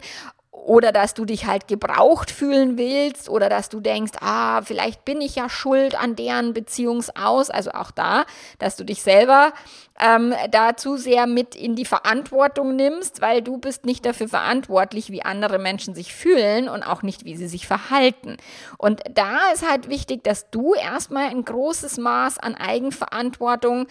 oder 0.65 0.91
dass 0.91 1.13
du 1.13 1.25
dich 1.25 1.45
halt 1.45 1.67
gebraucht 1.67 2.31
fühlen 2.31 2.77
willst 2.77 3.29
oder 3.29 3.49
dass 3.49 3.69
du 3.69 3.79
denkst, 3.79 4.13
ah, 4.19 4.61
vielleicht 4.61 5.05
bin 5.05 5.21
ich 5.21 5.35
ja 5.35 5.49
schuld 5.49 5.95
an 5.95 6.15
deren 6.15 6.53
Beziehungsaus. 6.53 7.49
Also 7.49 7.71
auch 7.71 7.91
da, 7.91 8.25
dass 8.59 8.75
du 8.75 8.83
dich 8.83 9.01
selber 9.01 9.53
ähm, 9.99 10.33
da 10.51 10.75
zu 10.75 10.97
sehr 10.97 11.27
mit 11.27 11.55
in 11.55 11.75
die 11.75 11.85
Verantwortung 11.85 12.75
nimmst, 12.75 13.21
weil 13.21 13.41
du 13.41 13.57
bist 13.57 13.85
nicht 13.85 14.05
dafür 14.05 14.27
verantwortlich, 14.27 15.11
wie 15.11 15.23
andere 15.23 15.59
Menschen 15.59 15.95
sich 15.95 16.13
fühlen 16.13 16.69
und 16.69 16.83
auch 16.83 17.01
nicht, 17.01 17.25
wie 17.25 17.35
sie 17.35 17.47
sich 17.47 17.67
verhalten. 17.67 18.37
Und 18.77 19.01
da 19.13 19.37
ist 19.53 19.67
halt 19.67 19.89
wichtig, 19.89 20.23
dass 20.23 20.49
du 20.49 20.73
erstmal 20.73 21.29
ein 21.29 21.45
großes 21.45 21.97
Maß 21.97 22.39
an 22.39 22.55
Eigenverantwortung 22.55 23.87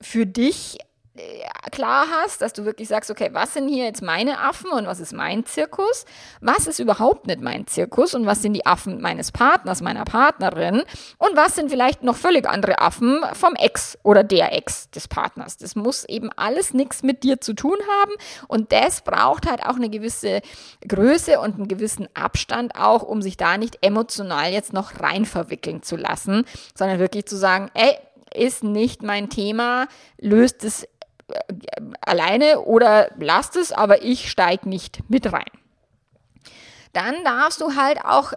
für 0.00 0.26
dich 0.26 0.78
klar 1.70 2.06
hast, 2.10 2.42
dass 2.42 2.52
du 2.52 2.64
wirklich 2.64 2.88
sagst, 2.88 3.10
okay, 3.10 3.30
was 3.32 3.54
sind 3.54 3.68
hier 3.68 3.84
jetzt 3.84 4.02
meine 4.02 4.40
Affen 4.40 4.70
und 4.70 4.86
was 4.86 5.00
ist 5.00 5.12
mein 5.12 5.44
Zirkus? 5.44 6.04
Was 6.40 6.66
ist 6.66 6.78
überhaupt 6.78 7.26
nicht 7.26 7.40
mein 7.40 7.66
Zirkus 7.66 8.14
und 8.14 8.26
was 8.26 8.42
sind 8.42 8.54
die 8.54 8.66
Affen 8.66 9.00
meines 9.00 9.32
Partners, 9.32 9.80
meiner 9.80 10.04
Partnerin? 10.04 10.82
Und 11.18 11.36
was 11.36 11.54
sind 11.54 11.70
vielleicht 11.70 12.02
noch 12.02 12.16
völlig 12.16 12.48
andere 12.48 12.80
Affen 12.80 13.22
vom 13.32 13.54
Ex 13.54 13.98
oder 14.02 14.24
der 14.24 14.52
Ex 14.56 14.90
des 14.90 15.08
Partners? 15.08 15.56
Das 15.56 15.76
muss 15.76 16.04
eben 16.04 16.30
alles 16.36 16.74
nichts 16.74 17.02
mit 17.02 17.22
dir 17.22 17.40
zu 17.40 17.54
tun 17.54 17.76
haben 18.02 18.12
und 18.48 18.72
das 18.72 19.02
braucht 19.02 19.48
halt 19.48 19.62
auch 19.62 19.76
eine 19.76 19.90
gewisse 19.90 20.40
Größe 20.86 21.40
und 21.40 21.56
einen 21.56 21.68
gewissen 21.68 22.08
Abstand 22.14 22.74
auch, 22.76 23.02
um 23.02 23.22
sich 23.22 23.36
da 23.36 23.56
nicht 23.58 23.78
emotional 23.82 24.52
jetzt 24.52 24.72
noch 24.72 25.00
rein 25.00 25.24
verwickeln 25.24 25.82
zu 25.82 25.96
lassen, 25.96 26.44
sondern 26.74 26.98
wirklich 26.98 27.26
zu 27.26 27.36
sagen, 27.36 27.70
ey, 27.74 27.96
ist 28.34 28.62
nicht 28.62 29.02
mein 29.02 29.30
Thema, 29.30 29.88
löst 30.18 30.64
es 30.64 30.86
alleine 32.00 32.60
oder 32.60 33.10
lasst 33.18 33.56
es, 33.56 33.72
aber 33.72 34.02
ich 34.02 34.30
steige 34.30 34.68
nicht 34.68 35.00
mit 35.08 35.32
rein. 35.32 35.50
Dann 36.92 37.22
darfst 37.22 37.60
du 37.60 37.76
halt 37.76 38.04
auch 38.04 38.32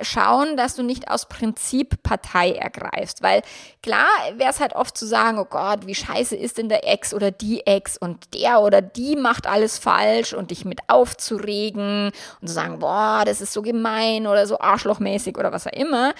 schauen, 0.00 0.56
dass 0.56 0.74
du 0.74 0.82
nicht 0.82 1.08
aus 1.08 1.28
Prinzip 1.28 2.02
Partei 2.02 2.52
ergreifst. 2.52 3.22
Weil 3.22 3.42
klar 3.82 4.08
wäre 4.36 4.50
es 4.50 4.60
halt 4.60 4.74
oft 4.74 4.96
zu 4.96 5.06
sagen, 5.06 5.38
oh 5.38 5.44
Gott, 5.44 5.86
wie 5.86 5.94
scheiße 5.94 6.34
ist 6.34 6.58
denn 6.58 6.68
der 6.68 6.88
Ex 6.88 7.14
oder 7.14 7.30
die 7.30 7.66
Ex 7.66 7.96
und 7.96 8.34
der 8.34 8.60
oder 8.60 8.80
die 8.80 9.14
macht 9.14 9.46
alles 9.46 9.78
falsch 9.78 10.32
und 10.32 10.50
dich 10.50 10.64
mit 10.64 10.80
aufzuregen 10.88 12.10
und 12.40 12.48
zu 12.48 12.54
sagen, 12.54 12.78
boah, 12.78 13.22
das 13.24 13.40
ist 13.40 13.52
so 13.52 13.62
gemein 13.62 14.26
oder 14.26 14.46
so 14.46 14.58
arschlochmäßig 14.58 15.36
oder 15.38 15.52
was 15.52 15.66
auch 15.66 15.72
immer. 15.72 16.14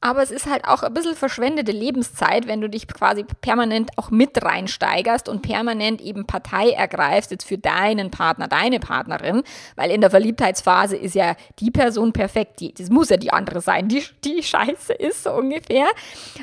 Aber 0.00 0.22
es 0.22 0.30
ist 0.30 0.46
halt 0.46 0.64
auch 0.64 0.84
ein 0.84 0.94
bisschen 0.94 1.16
verschwendete 1.16 1.72
Lebenszeit, 1.72 2.46
wenn 2.46 2.60
du 2.60 2.68
dich 2.68 2.86
quasi 2.86 3.24
permanent 3.40 3.90
auch 3.96 4.10
mit 4.10 4.40
reinsteigerst 4.44 5.28
und 5.28 5.42
permanent 5.42 6.00
eben 6.00 6.24
Partei 6.24 6.70
ergreifst 6.70 7.32
jetzt 7.32 7.44
für 7.44 7.58
deinen 7.58 8.12
Partner, 8.12 8.46
deine 8.46 8.78
Partnerin, 8.78 9.42
weil 9.74 9.90
in 9.90 10.00
der 10.00 10.10
Verliebtheitsphase 10.10 10.96
ist 10.96 11.16
ja 11.16 11.34
die 11.58 11.72
Person 11.72 12.12
perfekt, 12.12 12.60
die, 12.60 12.72
das 12.72 12.90
muss 12.90 13.08
ja 13.08 13.16
die 13.16 13.32
andere 13.32 13.60
sein, 13.60 13.88
die, 13.88 14.04
die 14.24 14.40
scheiße 14.40 14.92
ist, 14.92 15.24
so 15.24 15.32
ungefähr. 15.32 15.88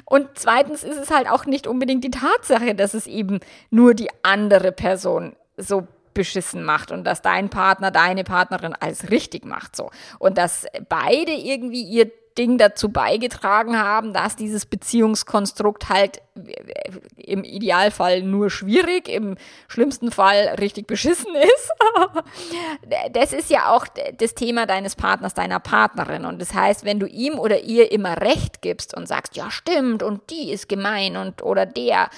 Und 0.04 0.28
zweitens 0.34 0.84
ist 0.84 0.98
es 0.98 1.10
halt 1.10 1.30
auch 1.30 1.46
nicht 1.46 1.66
unbedingt 1.66 2.04
die 2.04 2.12
Tatsache, 2.12 2.76
dass 2.76 2.94
es 2.94 3.08
eben 3.08 3.40
nur 3.70 3.94
die 3.94 4.10
andere 4.24 4.74
Person 4.74 5.34
so 5.56 5.88
beschissen 6.14 6.64
macht 6.64 6.92
und 6.92 7.06
dass 7.06 7.22
dein 7.22 7.50
Partner, 7.50 7.92
deine 7.92 8.26
Partnerin 8.26 8.74
alles 8.78 9.12
richtig 9.12 9.46
macht 9.46 9.76
so 9.76 9.92
und 10.20 10.38
dass 10.38 10.66
beide 10.90 11.32
irgendwie 11.32 11.84
ihr 11.84 12.10
Ding 12.38 12.58
dazu 12.58 12.90
beigetragen 12.90 13.80
haben, 13.80 14.14
dass 14.14 14.36
dieses 14.36 14.66
Beziehungskonstrukt 14.66 15.90
halt 15.90 16.22
im 17.16 17.44
Idealfall 17.46 18.22
nur 18.22 18.50
schwierig, 18.50 19.08
im 19.08 19.38
schlimmsten 19.70 20.12
Fall 20.12 20.56
richtig 20.60 20.86
beschissen 20.86 21.34
ist. 21.42 21.72
das 23.14 23.32
ist 23.32 23.50
ja 23.50 23.74
auch 23.74 23.88
das 24.18 24.36
Thema 24.36 24.66
deines 24.66 24.96
Partners, 24.96 25.34
deiner 25.34 25.62
Partnerin. 25.62 26.26
Und 26.26 26.42
das 26.42 26.54
heißt, 26.54 26.84
wenn 26.84 27.00
du 27.00 27.08
ihm 27.08 27.40
oder 27.40 27.62
ihr 27.62 27.92
immer 27.92 28.22
Recht 28.22 28.62
gibst 28.62 28.96
und 28.96 29.08
sagst, 29.08 29.38
ja 29.38 29.50
stimmt, 29.50 30.04
und 30.04 30.30
die 30.30 30.52
ist 30.52 30.68
gemein 30.68 31.16
und 31.16 31.42
oder 31.42 31.66
der, 31.66 32.10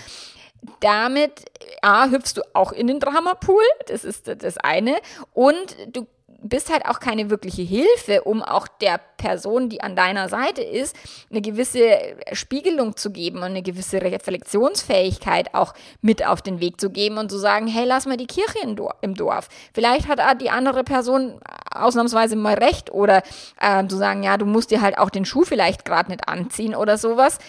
damit 0.79 1.45
A, 1.83 2.09
hüpfst 2.09 2.33
du 2.36 2.41
auch 2.53 2.71
in 2.71 2.88
den 2.88 3.00
Dramapool, 3.00 3.63
das 3.88 4.03
ist 4.03 4.27
das 4.27 4.57
eine, 4.57 4.97
und 5.33 5.77
du 5.91 6.07
bist 6.41 6.72
halt 6.72 6.86
auch 6.86 7.00
keine 7.00 7.29
wirkliche 7.29 7.63
Hilfe, 7.63 8.24
um 8.24 8.44
auch 8.44 8.67
der 8.67 9.00
Person, 9.17 9.70
die 9.70 9.82
an 9.82 9.96
deiner 9.96 10.29
Seite 10.29 10.62
ist, 10.62 10.96
eine 11.32 11.41
gewisse 11.41 11.98
Spiegelung 12.32 12.96
zu 12.96 13.12
geben 13.12 13.38
und 13.38 13.46
eine 13.46 13.63
gewisse 13.63 14.01
Reflexionsfähigkeit 14.01 15.53
auch 15.53 15.74
mit 16.01 16.25
auf 16.25 16.41
den 16.41 16.60
Weg 16.60 16.79
zu 16.79 16.89
geben 16.89 17.17
und 17.17 17.32
zu 17.32 17.38
sagen, 17.38 17.67
hey, 17.67 17.86
lass 17.86 18.06
mal 18.06 18.17
die 18.17 18.27
Kirche 18.27 18.60
im 19.01 19.15
Dorf. 19.15 19.50
Vielleicht 19.74 20.08
hat 20.08 20.41
die 20.41 20.50
andere 20.50 20.84
Person 20.84 21.39
ausnahmsweise 21.72 22.36
mal 22.36 22.56
recht 22.56 22.91
oder 22.91 23.24
äh, 23.60 23.86
zu 23.88 23.98
sagen, 23.98 24.24
ja, 24.24 24.38
du 24.38 24.46
musst 24.46 24.72
dir 24.72 24.82
halt 24.82 24.98
auch 24.98 25.10
den 25.10 25.25
Schuh 25.25 25.44
vielleicht 25.44 25.86
gerade 25.86 26.12
nicht 26.12 26.27
anziehen 26.27 26.75
oder 26.75 26.98
sowas. 26.98 27.39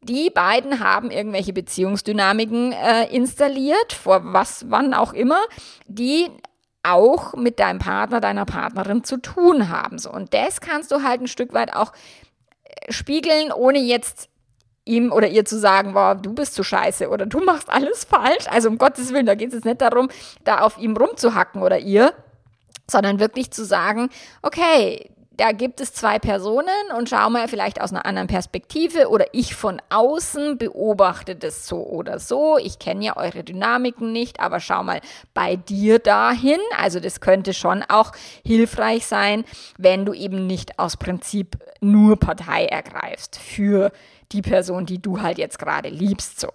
Die 0.00 0.30
beiden 0.30 0.80
haben 0.80 1.10
irgendwelche 1.10 1.52
Beziehungsdynamiken 1.52 2.72
äh, 2.72 3.14
installiert, 3.14 3.92
vor 3.92 4.20
was, 4.24 4.66
wann 4.70 4.94
auch 4.94 5.12
immer, 5.12 5.40
die 5.86 6.28
auch 6.90 7.34
mit 7.34 7.58
deinem 7.58 7.78
Partner, 7.78 8.20
deiner 8.20 8.44
Partnerin 8.44 9.04
zu 9.04 9.18
tun 9.18 9.68
haben. 9.68 9.98
So. 9.98 10.10
Und 10.10 10.34
das 10.34 10.60
kannst 10.60 10.90
du 10.92 11.02
halt 11.02 11.20
ein 11.20 11.28
Stück 11.28 11.52
weit 11.52 11.74
auch 11.74 11.92
äh, 12.64 12.92
spiegeln, 12.92 13.52
ohne 13.52 13.78
jetzt 13.78 14.28
ihm 14.84 15.12
oder 15.12 15.28
ihr 15.28 15.44
zu 15.44 15.58
sagen, 15.58 15.92
boah, 15.92 16.14
du 16.14 16.32
bist 16.32 16.54
zu 16.54 16.64
scheiße 16.64 17.08
oder 17.08 17.26
du 17.26 17.40
machst 17.44 17.68
alles 17.70 18.04
falsch. 18.04 18.46
Also 18.48 18.68
um 18.68 18.78
Gottes 18.78 19.12
Willen, 19.12 19.26
da 19.26 19.34
geht 19.34 19.48
es 19.48 19.54
jetzt 19.54 19.64
nicht 19.64 19.80
darum, 19.80 20.08
da 20.44 20.60
auf 20.60 20.78
ihm 20.78 20.96
rumzuhacken 20.96 21.62
oder 21.62 21.78
ihr, 21.78 22.12
sondern 22.90 23.20
wirklich 23.20 23.50
zu 23.50 23.64
sagen, 23.64 24.08
okay, 24.42 25.10
da 25.38 25.52
gibt 25.52 25.80
es 25.80 25.94
zwei 25.94 26.18
Personen 26.18 26.66
und 26.96 27.08
schau 27.08 27.30
mal 27.30 27.46
vielleicht 27.46 27.80
aus 27.80 27.92
einer 27.92 28.04
anderen 28.04 28.26
Perspektive 28.26 29.08
oder 29.08 29.26
ich 29.32 29.54
von 29.54 29.80
außen 29.88 30.58
beobachte 30.58 31.36
das 31.36 31.68
so 31.68 31.86
oder 31.86 32.18
so. 32.18 32.58
Ich 32.58 32.80
kenne 32.80 33.04
ja 33.04 33.16
eure 33.16 33.44
Dynamiken 33.44 34.12
nicht, 34.12 34.40
aber 34.40 34.58
schau 34.58 34.82
mal 34.82 35.00
bei 35.34 35.54
dir 35.54 36.00
dahin. 36.00 36.58
Also 36.76 36.98
das 36.98 37.20
könnte 37.20 37.54
schon 37.54 37.84
auch 37.84 38.10
hilfreich 38.44 39.06
sein, 39.06 39.44
wenn 39.78 40.04
du 40.04 40.12
eben 40.12 40.48
nicht 40.48 40.80
aus 40.80 40.96
Prinzip 40.96 41.56
nur 41.80 42.18
Partei 42.18 42.66
ergreifst 42.66 43.38
für 43.38 43.92
die 44.32 44.42
Person, 44.42 44.86
die 44.86 45.00
du 45.00 45.22
halt 45.22 45.38
jetzt 45.38 45.60
gerade 45.60 45.88
liebst 45.88 46.40
so. 46.40 46.48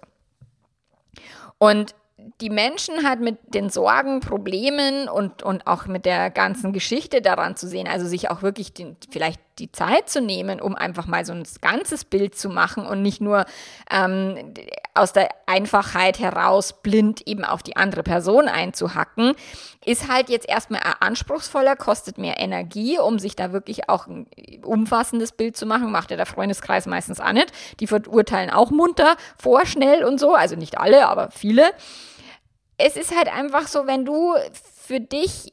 Und 1.56 1.94
die 2.40 2.50
Menschen 2.50 3.06
halt 3.06 3.20
mit 3.20 3.54
den 3.54 3.70
Sorgen, 3.70 4.20
Problemen 4.20 5.08
und, 5.08 5.42
und 5.42 5.66
auch 5.66 5.86
mit 5.86 6.06
der 6.06 6.30
ganzen 6.30 6.72
Geschichte 6.72 7.20
daran 7.20 7.56
zu 7.56 7.66
sehen, 7.66 7.88
also 7.88 8.06
sich 8.06 8.30
auch 8.30 8.42
wirklich 8.42 8.72
den, 8.72 8.96
vielleicht 9.10 9.40
die 9.58 9.70
Zeit 9.70 10.08
zu 10.08 10.20
nehmen, 10.20 10.60
um 10.60 10.74
einfach 10.74 11.06
mal 11.06 11.24
so 11.24 11.32
ein 11.32 11.44
ganzes 11.60 12.04
Bild 12.04 12.36
zu 12.36 12.48
machen 12.48 12.86
und 12.86 13.02
nicht 13.02 13.20
nur 13.20 13.44
ähm, 13.90 14.54
aus 14.94 15.12
der 15.12 15.28
Einfachheit 15.46 16.18
heraus 16.18 16.82
blind 16.82 17.26
eben 17.26 17.44
auf 17.44 17.62
die 17.62 17.76
andere 17.76 18.02
Person 18.02 18.48
einzuhacken, 18.48 19.34
ist 19.84 20.10
halt 20.10 20.28
jetzt 20.28 20.48
erstmal 20.48 20.82
anspruchsvoller, 21.00 21.76
kostet 21.76 22.18
mehr 22.18 22.40
Energie, 22.40 22.98
um 22.98 23.18
sich 23.18 23.36
da 23.36 23.52
wirklich 23.52 23.88
auch 23.88 24.06
ein 24.06 24.26
umfassendes 24.62 25.32
Bild 25.32 25.56
zu 25.56 25.66
machen. 25.66 25.92
Macht 25.92 26.10
ja 26.10 26.16
der 26.16 26.26
Freundeskreis 26.26 26.86
meistens 26.86 27.20
auch 27.20 27.32
nicht. 27.32 27.52
Die 27.80 27.86
verurteilen 27.86 28.50
auch 28.50 28.70
munter, 28.70 29.16
vorschnell 29.36 30.04
und 30.04 30.18
so, 30.18 30.34
also 30.34 30.56
nicht 30.56 30.78
alle, 30.78 31.06
aber 31.06 31.30
viele. 31.30 31.72
Es 32.76 32.96
ist 32.96 33.16
halt 33.16 33.32
einfach 33.32 33.68
so, 33.68 33.86
wenn 33.86 34.04
du 34.04 34.34
für 34.84 35.00
dich 35.00 35.52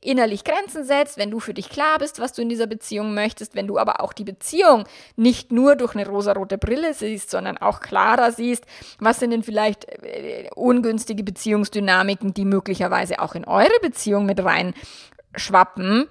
innerlich 0.00 0.44
Grenzen 0.44 0.84
setzt, 0.84 1.18
wenn 1.18 1.30
du 1.30 1.40
für 1.40 1.54
dich 1.54 1.68
klar 1.68 1.98
bist, 1.98 2.20
was 2.20 2.32
du 2.32 2.42
in 2.42 2.48
dieser 2.48 2.66
Beziehung 2.66 3.14
möchtest, 3.14 3.54
wenn 3.54 3.66
du 3.66 3.78
aber 3.78 4.00
auch 4.00 4.12
die 4.12 4.24
Beziehung 4.24 4.84
nicht 5.16 5.52
nur 5.52 5.76
durch 5.76 5.94
eine 5.94 6.06
rosarote 6.06 6.58
Brille 6.58 6.94
siehst, 6.94 7.30
sondern 7.30 7.58
auch 7.58 7.80
klarer 7.80 8.32
siehst, 8.32 8.64
was 8.98 9.20
sind 9.20 9.30
denn 9.30 9.42
vielleicht 9.42 9.84
äh, 9.84 10.48
ungünstige 10.54 11.22
Beziehungsdynamiken, 11.22 12.34
die 12.34 12.44
möglicherweise 12.44 13.20
auch 13.20 13.34
in 13.34 13.44
eure 13.44 13.80
Beziehung 13.80 14.26
mit 14.26 14.42
rein 14.44 14.74
schwappen, 15.34 16.08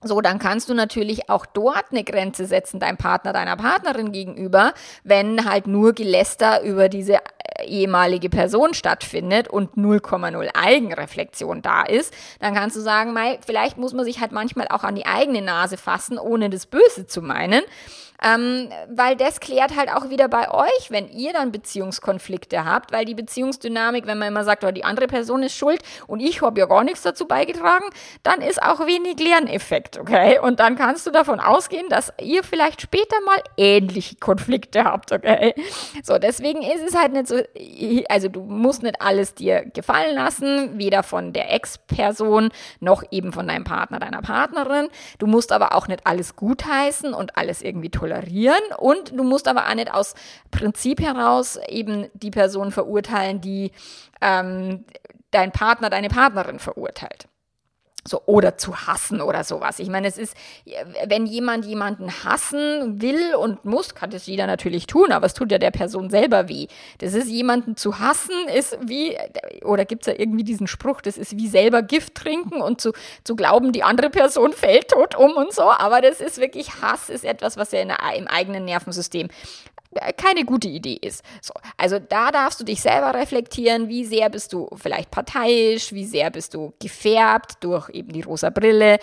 so, 0.00 0.20
dann 0.20 0.38
kannst 0.38 0.68
du 0.68 0.74
natürlich 0.74 1.28
auch 1.28 1.44
dort 1.44 1.86
eine 1.90 2.04
Grenze 2.04 2.44
setzen, 2.44 2.78
deinem 2.78 2.98
Partner, 2.98 3.32
deiner 3.32 3.56
Partnerin 3.56 4.12
gegenüber, 4.12 4.72
wenn 5.02 5.44
halt 5.44 5.66
nur 5.66 5.92
Geläster 5.92 6.62
über 6.62 6.88
diese 6.88 7.18
ehemalige 7.64 8.28
Person 8.28 8.74
stattfindet 8.74 9.48
und 9.48 9.74
0,0 9.74 10.48
Eigenreflexion 10.54 11.62
da 11.62 11.82
ist, 11.82 12.12
dann 12.40 12.54
kannst 12.54 12.76
du 12.76 12.80
sagen, 12.80 13.12
mei, 13.12 13.38
vielleicht 13.44 13.78
muss 13.78 13.92
man 13.92 14.04
sich 14.04 14.20
halt 14.20 14.32
manchmal 14.32 14.68
auch 14.68 14.84
an 14.84 14.94
die 14.94 15.06
eigene 15.06 15.42
Nase 15.42 15.76
fassen, 15.76 16.18
ohne 16.18 16.50
das 16.50 16.66
Böse 16.66 17.06
zu 17.06 17.22
meinen. 17.22 17.62
Ähm, 18.22 18.70
weil 18.88 19.16
das 19.16 19.40
klärt 19.40 19.76
halt 19.76 19.90
auch 19.90 20.10
wieder 20.10 20.28
bei 20.28 20.50
euch, 20.50 20.90
wenn 20.90 21.08
ihr 21.08 21.32
dann 21.32 21.52
Beziehungskonflikte 21.52 22.64
habt, 22.64 22.92
weil 22.92 23.04
die 23.04 23.14
Beziehungsdynamik, 23.14 24.06
wenn 24.06 24.18
man 24.18 24.28
immer 24.28 24.44
sagt, 24.44 24.64
oh, 24.64 24.72
die 24.72 24.84
andere 24.84 25.06
Person 25.06 25.42
ist 25.44 25.56
schuld 25.56 25.82
und 26.08 26.20
ich 26.20 26.42
habe 26.42 26.58
ja 26.58 26.66
gar 26.66 26.82
nichts 26.82 27.02
dazu 27.02 27.28
beigetragen, 27.28 27.84
dann 28.24 28.40
ist 28.40 28.60
auch 28.60 28.80
wenig 28.86 29.20
Lerneffekt, 29.20 29.98
okay? 29.98 30.38
Und 30.40 30.58
dann 30.58 30.74
kannst 30.74 31.06
du 31.06 31.10
davon 31.12 31.38
ausgehen, 31.38 31.88
dass 31.88 32.12
ihr 32.20 32.42
vielleicht 32.42 32.82
später 32.82 33.16
mal 33.24 33.40
ähnliche 33.56 34.16
Konflikte 34.16 34.84
habt, 34.84 35.12
okay? 35.12 35.54
So, 36.02 36.18
deswegen 36.18 36.62
ist 36.62 36.82
es 36.86 36.96
halt 36.96 37.12
nicht 37.12 37.28
so, 37.28 37.36
also 38.08 38.28
du 38.28 38.42
musst 38.42 38.82
nicht 38.82 39.00
alles 39.00 39.34
dir 39.34 39.64
gefallen 39.64 40.16
lassen, 40.16 40.78
weder 40.78 41.04
von 41.04 41.32
der 41.32 41.52
Ex-Person 41.54 42.50
noch 42.80 43.04
eben 43.12 43.32
von 43.32 43.46
deinem 43.46 43.64
Partner, 43.64 44.00
deiner 44.00 44.22
Partnerin. 44.22 44.88
Du 45.18 45.26
musst 45.26 45.52
aber 45.52 45.74
auch 45.74 45.86
nicht 45.86 46.06
alles 46.06 46.34
gutheißen 46.34 47.14
und 47.14 47.36
alles 47.36 47.62
irgendwie 47.62 47.90
toll 47.90 48.07
tolerieren 48.08 48.62
und 48.78 49.10
du 49.10 49.24
musst 49.24 49.48
aber 49.48 49.68
auch 49.68 49.74
nicht 49.74 49.92
aus 49.92 50.14
Prinzip 50.50 51.00
heraus 51.00 51.58
eben 51.68 52.08
die 52.14 52.30
Person 52.30 52.72
verurteilen, 52.72 53.40
die 53.40 53.72
ähm, 54.20 54.84
dein 55.30 55.52
Partner, 55.52 55.90
deine 55.90 56.08
Partnerin 56.08 56.58
verurteilt. 56.58 57.28
So, 58.06 58.22
oder 58.24 58.56
zu 58.56 58.86
hassen 58.86 59.20
oder 59.20 59.44
sowas. 59.44 59.80
Ich 59.80 59.88
meine, 59.88 60.06
es 60.06 60.16
ist, 60.16 60.34
wenn 61.06 61.26
jemand 61.26 61.66
jemanden 61.66 62.10
hassen 62.24 63.02
will 63.02 63.34
und 63.34 63.64
muss, 63.64 63.94
kann 63.94 64.10
das 64.10 64.26
jeder 64.26 64.46
natürlich 64.46 64.86
tun, 64.86 65.12
aber 65.12 65.26
es 65.26 65.34
tut 65.34 65.50
ja 65.52 65.58
der 65.58 65.72
Person 65.72 66.08
selber 66.08 66.48
weh. 66.48 66.68
Das 66.98 67.12
ist, 67.12 67.28
jemanden 67.28 67.76
zu 67.76 67.98
hassen, 67.98 68.48
ist 68.54 68.78
wie, 68.80 69.18
oder 69.62 69.84
gibt 69.84 70.06
es 70.06 70.14
ja 70.14 70.18
irgendwie 70.18 70.44
diesen 70.44 70.68
Spruch, 70.68 71.00
das 71.00 71.18
ist 71.18 71.36
wie 71.36 71.48
selber 71.48 71.82
Gift 71.82 72.14
trinken 72.14 72.62
und 72.62 72.80
zu, 72.80 72.92
zu 73.24 73.36
glauben, 73.36 73.72
die 73.72 73.82
andere 73.82 74.10
Person 74.10 74.52
fällt 74.52 74.88
tot 74.88 75.14
um 75.14 75.32
und 75.32 75.52
so. 75.52 75.64
Aber 75.64 76.00
das 76.00 76.20
ist 76.20 76.38
wirklich 76.38 76.80
Hass, 76.80 77.10
ist 77.10 77.24
etwas, 77.24 77.56
was 77.56 77.72
ja 77.72 77.84
der, 77.84 77.98
im 78.16 78.26
eigenen 78.26 78.64
Nervensystem 78.64 79.28
keine 80.16 80.44
gute 80.44 80.68
Idee 80.68 80.98
ist. 81.00 81.24
So, 81.40 81.54
also 81.76 81.98
da 81.98 82.30
darfst 82.30 82.60
du 82.60 82.64
dich 82.64 82.80
selber 82.82 83.14
reflektieren, 83.14 83.88
wie 83.88 84.04
sehr 84.04 84.28
bist 84.30 84.52
du 84.52 84.68
vielleicht 84.76 85.10
parteiisch, 85.10 85.92
wie 85.92 86.04
sehr 86.04 86.30
bist 86.30 86.54
du 86.54 86.74
gefärbt 86.80 87.54
durch 87.60 87.88
eben 87.90 88.12
die 88.12 88.22
rosa 88.22 88.50
Brille, 88.50 88.98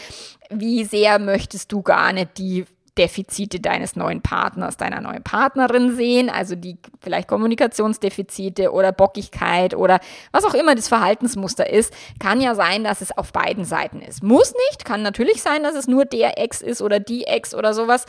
wie 0.50 0.84
sehr 0.84 1.20
möchtest 1.20 1.72
du 1.72 1.82
gar 1.82 2.14
nicht 2.14 2.38
die 2.38 2.66
Defizite 2.98 3.60
deines 3.60 3.96
neuen 3.96 4.22
Partners, 4.22 4.78
deiner 4.78 5.02
neuen 5.02 5.24
Partnerin 5.24 5.96
sehen, 5.96 6.30
also 6.30 6.56
die 6.56 6.78
vielleicht 7.02 7.28
Kommunikationsdefizite 7.28 8.72
oder 8.72 8.92
Bockigkeit 8.92 9.74
oder 9.74 10.00
was 10.32 10.46
auch 10.46 10.54
immer 10.54 10.76
das 10.76 10.88
Verhaltensmuster 10.88 11.70
ist, 11.70 11.94
kann 12.20 12.40
ja 12.40 12.56
sein, 12.56 12.84
dass 12.84 13.02
es 13.02 13.18
auf 13.18 13.34
beiden 13.34 13.66
Seiten 13.66 14.02
ist. 14.02 14.24
Muss 14.24 14.54
nicht, 14.70 14.86
kann 14.86 15.02
natürlich 15.02 15.42
sein, 15.42 15.64
dass 15.64 15.76
es 15.76 15.88
nur 15.88 16.06
der 16.06 16.38
Ex 16.38 16.62
ist 16.62 16.82
oder 16.82 17.00
die 17.00 17.26
Ex 17.26 17.54
oder 17.54 17.74
sowas, 17.74 18.06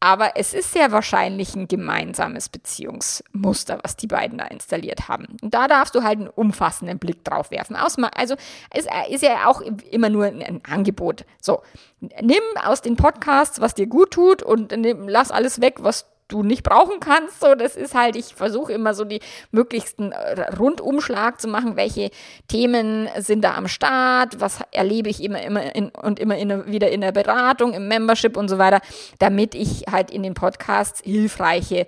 aber 0.00 0.36
es 0.36 0.54
ist 0.54 0.72
sehr 0.72 0.92
wahrscheinlich 0.92 1.56
ein 1.56 1.66
gemeinsames 1.66 2.48
Beziehungsmuster, 2.48 3.80
was 3.82 3.96
die 3.96 4.06
beiden 4.06 4.38
da 4.38 4.44
installiert 4.44 5.08
haben. 5.08 5.26
Und 5.42 5.52
da 5.52 5.66
darfst 5.66 5.96
du 5.96 6.04
halt 6.04 6.20
einen 6.20 6.28
umfassenden 6.28 7.00
Blick 7.00 7.24
drauf 7.24 7.50
werfen. 7.50 7.74
Also 7.74 8.36
es 8.70 8.86
ist 9.10 9.22
ja 9.24 9.48
auch 9.48 9.60
immer 9.60 10.08
nur 10.08 10.26
ein 10.26 10.60
Angebot. 10.64 11.24
So, 11.42 11.62
nimm 12.00 12.42
aus 12.64 12.80
den 12.80 12.94
Podcasts, 12.94 13.60
was 13.60 13.74
dir 13.74 13.88
gut 13.88 14.12
tut 14.12 14.27
und 14.42 14.76
nimm, 14.76 15.08
lass 15.08 15.30
alles 15.30 15.60
weg, 15.60 15.76
was 15.80 16.06
du 16.28 16.42
nicht 16.42 16.62
brauchen 16.62 17.00
kannst. 17.00 17.40
So, 17.40 17.54
das 17.54 17.74
ist 17.74 17.94
halt, 17.94 18.14
ich 18.14 18.34
versuche 18.34 18.72
immer 18.72 18.94
so 18.94 19.04
die 19.04 19.20
möglichsten 19.50 20.12
äh, 20.12 20.54
Rundumschlag 20.56 21.40
zu 21.40 21.48
machen, 21.48 21.76
welche 21.76 22.10
Themen 22.46 23.08
sind 23.18 23.42
da 23.42 23.54
am 23.54 23.66
Start, 23.66 24.40
was 24.40 24.60
erlebe 24.70 25.08
ich 25.08 25.22
immer, 25.22 25.42
immer 25.42 25.74
in, 25.74 25.88
und 25.88 26.20
immer 26.20 26.36
in, 26.36 26.70
wieder 26.70 26.90
in 26.90 27.00
der 27.00 27.12
Beratung, 27.12 27.72
im 27.72 27.88
Membership 27.88 28.36
und 28.36 28.48
so 28.48 28.58
weiter, 28.58 28.80
damit 29.18 29.54
ich 29.54 29.84
halt 29.90 30.10
in 30.10 30.22
den 30.22 30.34
Podcasts 30.34 31.00
hilfreiche 31.02 31.86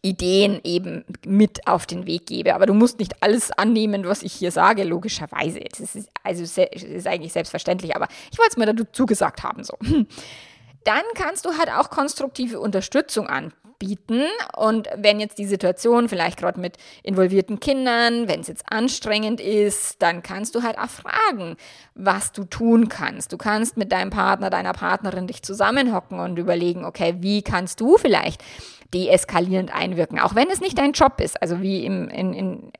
Ideen 0.00 0.60
eben 0.62 1.04
mit 1.26 1.66
auf 1.66 1.84
den 1.84 2.06
Weg 2.06 2.26
gebe. 2.26 2.54
Aber 2.54 2.66
du 2.66 2.74
musst 2.74 3.00
nicht 3.00 3.20
alles 3.20 3.50
annehmen, 3.50 4.04
was 4.06 4.22
ich 4.22 4.32
hier 4.32 4.52
sage, 4.52 4.84
logischerweise. 4.84 5.60
Das 5.70 5.80
ist, 5.80 6.08
also, 6.22 6.42
das 6.42 6.56
ist 6.56 7.06
eigentlich 7.06 7.32
selbstverständlich, 7.32 7.96
aber 7.96 8.06
ich 8.30 8.38
wollte 8.38 8.50
es 8.52 8.56
mir 8.56 8.72
dazu 8.72 9.06
gesagt 9.06 9.42
haben. 9.42 9.64
So. 9.64 9.76
Dann 10.88 11.02
kannst 11.14 11.44
du 11.44 11.58
halt 11.58 11.70
auch 11.70 11.90
konstruktive 11.90 12.58
Unterstützung 12.58 13.26
anbieten. 13.26 14.22
Und 14.56 14.88
wenn 14.96 15.20
jetzt 15.20 15.36
die 15.36 15.44
Situation 15.44 16.08
vielleicht 16.08 16.38
gerade 16.38 16.58
mit 16.58 16.78
involvierten 17.02 17.60
Kindern, 17.60 18.26
wenn 18.26 18.40
es 18.40 18.48
jetzt 18.48 18.64
anstrengend 18.72 19.38
ist, 19.38 20.00
dann 20.00 20.22
kannst 20.22 20.54
du 20.54 20.62
halt 20.62 20.78
auch 20.78 20.88
fragen, 20.88 21.58
was 21.94 22.32
du 22.32 22.44
tun 22.44 22.88
kannst. 22.88 23.32
Du 23.32 23.36
kannst 23.36 23.76
mit 23.76 23.92
deinem 23.92 24.08
Partner, 24.08 24.48
deiner 24.48 24.72
Partnerin 24.72 25.26
dich 25.26 25.42
zusammenhocken 25.42 26.20
und 26.20 26.38
überlegen, 26.38 26.86
okay, 26.86 27.16
wie 27.18 27.42
kannst 27.42 27.82
du 27.82 27.98
vielleicht 27.98 28.42
deeskalierend 28.94 29.74
einwirken, 29.74 30.18
auch 30.18 30.34
wenn 30.34 30.48
es 30.48 30.60
nicht 30.60 30.78
dein 30.78 30.92
Job 30.92 31.20
ist. 31.20 31.42
Also 31.42 31.60
wie 31.60 31.84
im, 31.84 32.08
in, 32.08 32.32
in, 32.32 32.72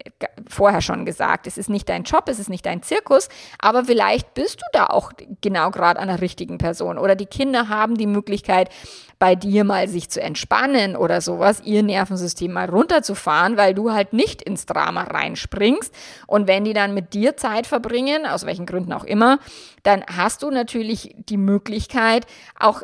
vorher 0.48 0.80
schon 0.80 1.04
gesagt, 1.04 1.46
es 1.46 1.58
ist 1.58 1.70
nicht 1.70 1.88
dein 1.88 2.04
Job, 2.04 2.24
es 2.28 2.38
ist 2.38 2.50
nicht 2.50 2.66
dein 2.66 2.82
Zirkus, 2.82 3.28
aber 3.58 3.84
vielleicht 3.84 4.34
bist 4.34 4.60
du 4.60 4.66
da 4.72 4.86
auch 4.86 5.12
genau 5.40 5.70
gerade 5.70 6.00
an 6.00 6.08
der 6.08 6.20
richtigen 6.20 6.58
Person 6.58 6.98
oder 6.98 7.14
die 7.14 7.26
Kinder 7.26 7.68
haben 7.68 7.96
die 7.96 8.06
Möglichkeit, 8.06 8.70
bei 9.18 9.34
dir 9.34 9.64
mal 9.64 9.88
sich 9.88 10.10
zu 10.10 10.20
entspannen 10.20 10.96
oder 10.96 11.20
sowas, 11.20 11.62
ihr 11.64 11.82
Nervensystem 11.82 12.52
mal 12.52 12.70
runterzufahren, 12.70 13.56
weil 13.56 13.74
du 13.74 13.92
halt 13.92 14.12
nicht 14.12 14.42
ins 14.42 14.66
Drama 14.66 15.02
reinspringst. 15.02 15.92
Und 16.26 16.46
wenn 16.46 16.64
die 16.64 16.72
dann 16.72 16.94
mit 16.94 17.14
dir 17.14 17.36
Zeit 17.36 17.66
verbringen, 17.66 18.26
aus 18.26 18.46
welchen 18.46 18.66
Gründen 18.66 18.92
auch 18.92 19.04
immer, 19.04 19.40
dann 19.82 20.04
hast 20.06 20.42
du 20.42 20.50
natürlich 20.50 21.16
die 21.18 21.36
Möglichkeit, 21.36 22.26
auch 22.58 22.82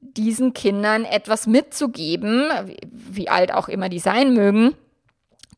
diesen 0.00 0.52
Kindern 0.52 1.04
etwas 1.04 1.46
mitzugeben, 1.46 2.48
wie 2.90 3.28
alt 3.28 3.54
auch 3.54 3.68
immer 3.68 3.88
die 3.88 4.00
sein 4.00 4.34
mögen, 4.34 4.74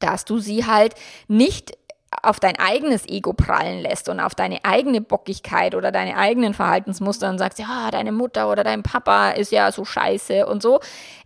dass 0.01 0.25
du 0.25 0.39
sie 0.39 0.67
halt 0.67 0.95
nicht 1.29 1.79
auf 2.23 2.41
dein 2.41 2.59
eigenes 2.59 3.09
Ego 3.09 3.33
prallen 3.33 3.81
lässt 3.81 4.09
und 4.09 4.21
auf 4.21 4.35
deine 4.35 4.65
eigene 4.65 5.01
Bockigkeit 5.01 5.75
oder 5.75 5.93
deine 5.93 6.17
eigenen 6.17 6.55
Verhaltensmuster 6.55 7.31
und 7.31 7.39
sagst, 7.39 7.59
ja, 7.59 7.91
deine 7.91 8.13
Mutter 8.13 8.51
oder 8.51 8.65
dein 8.65 8.83
Papa 8.83 9.31
ist 9.31 9.53
ja 9.53 9.71
so 9.71 9.85
scheiße 9.85 10.45
und 10.47 10.61
so, 10.61 10.81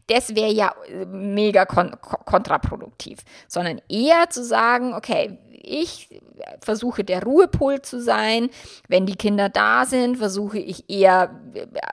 das 0.09 0.35
wäre 0.35 0.53
ja 0.53 0.75
mega 1.07 1.65
kon 1.65 1.97
kontraproduktiv, 2.01 3.21
sondern 3.49 3.81
eher 3.89 4.29
zu 4.29 4.45
sagen, 4.45 4.93
okay, 4.93 5.39
ich 5.65 6.21
versuche 6.61 7.05
der 7.05 7.23
Ruhepol 7.23 7.83
zu 7.83 8.01
sein. 8.01 8.51
Wenn 8.89 9.07
die 9.07 9.17
Kinder 9.17 9.49
da 9.49 9.85
sind, 9.85 10.19
versuche 10.19 10.59
ich 10.59 10.89
eher 10.89 11.41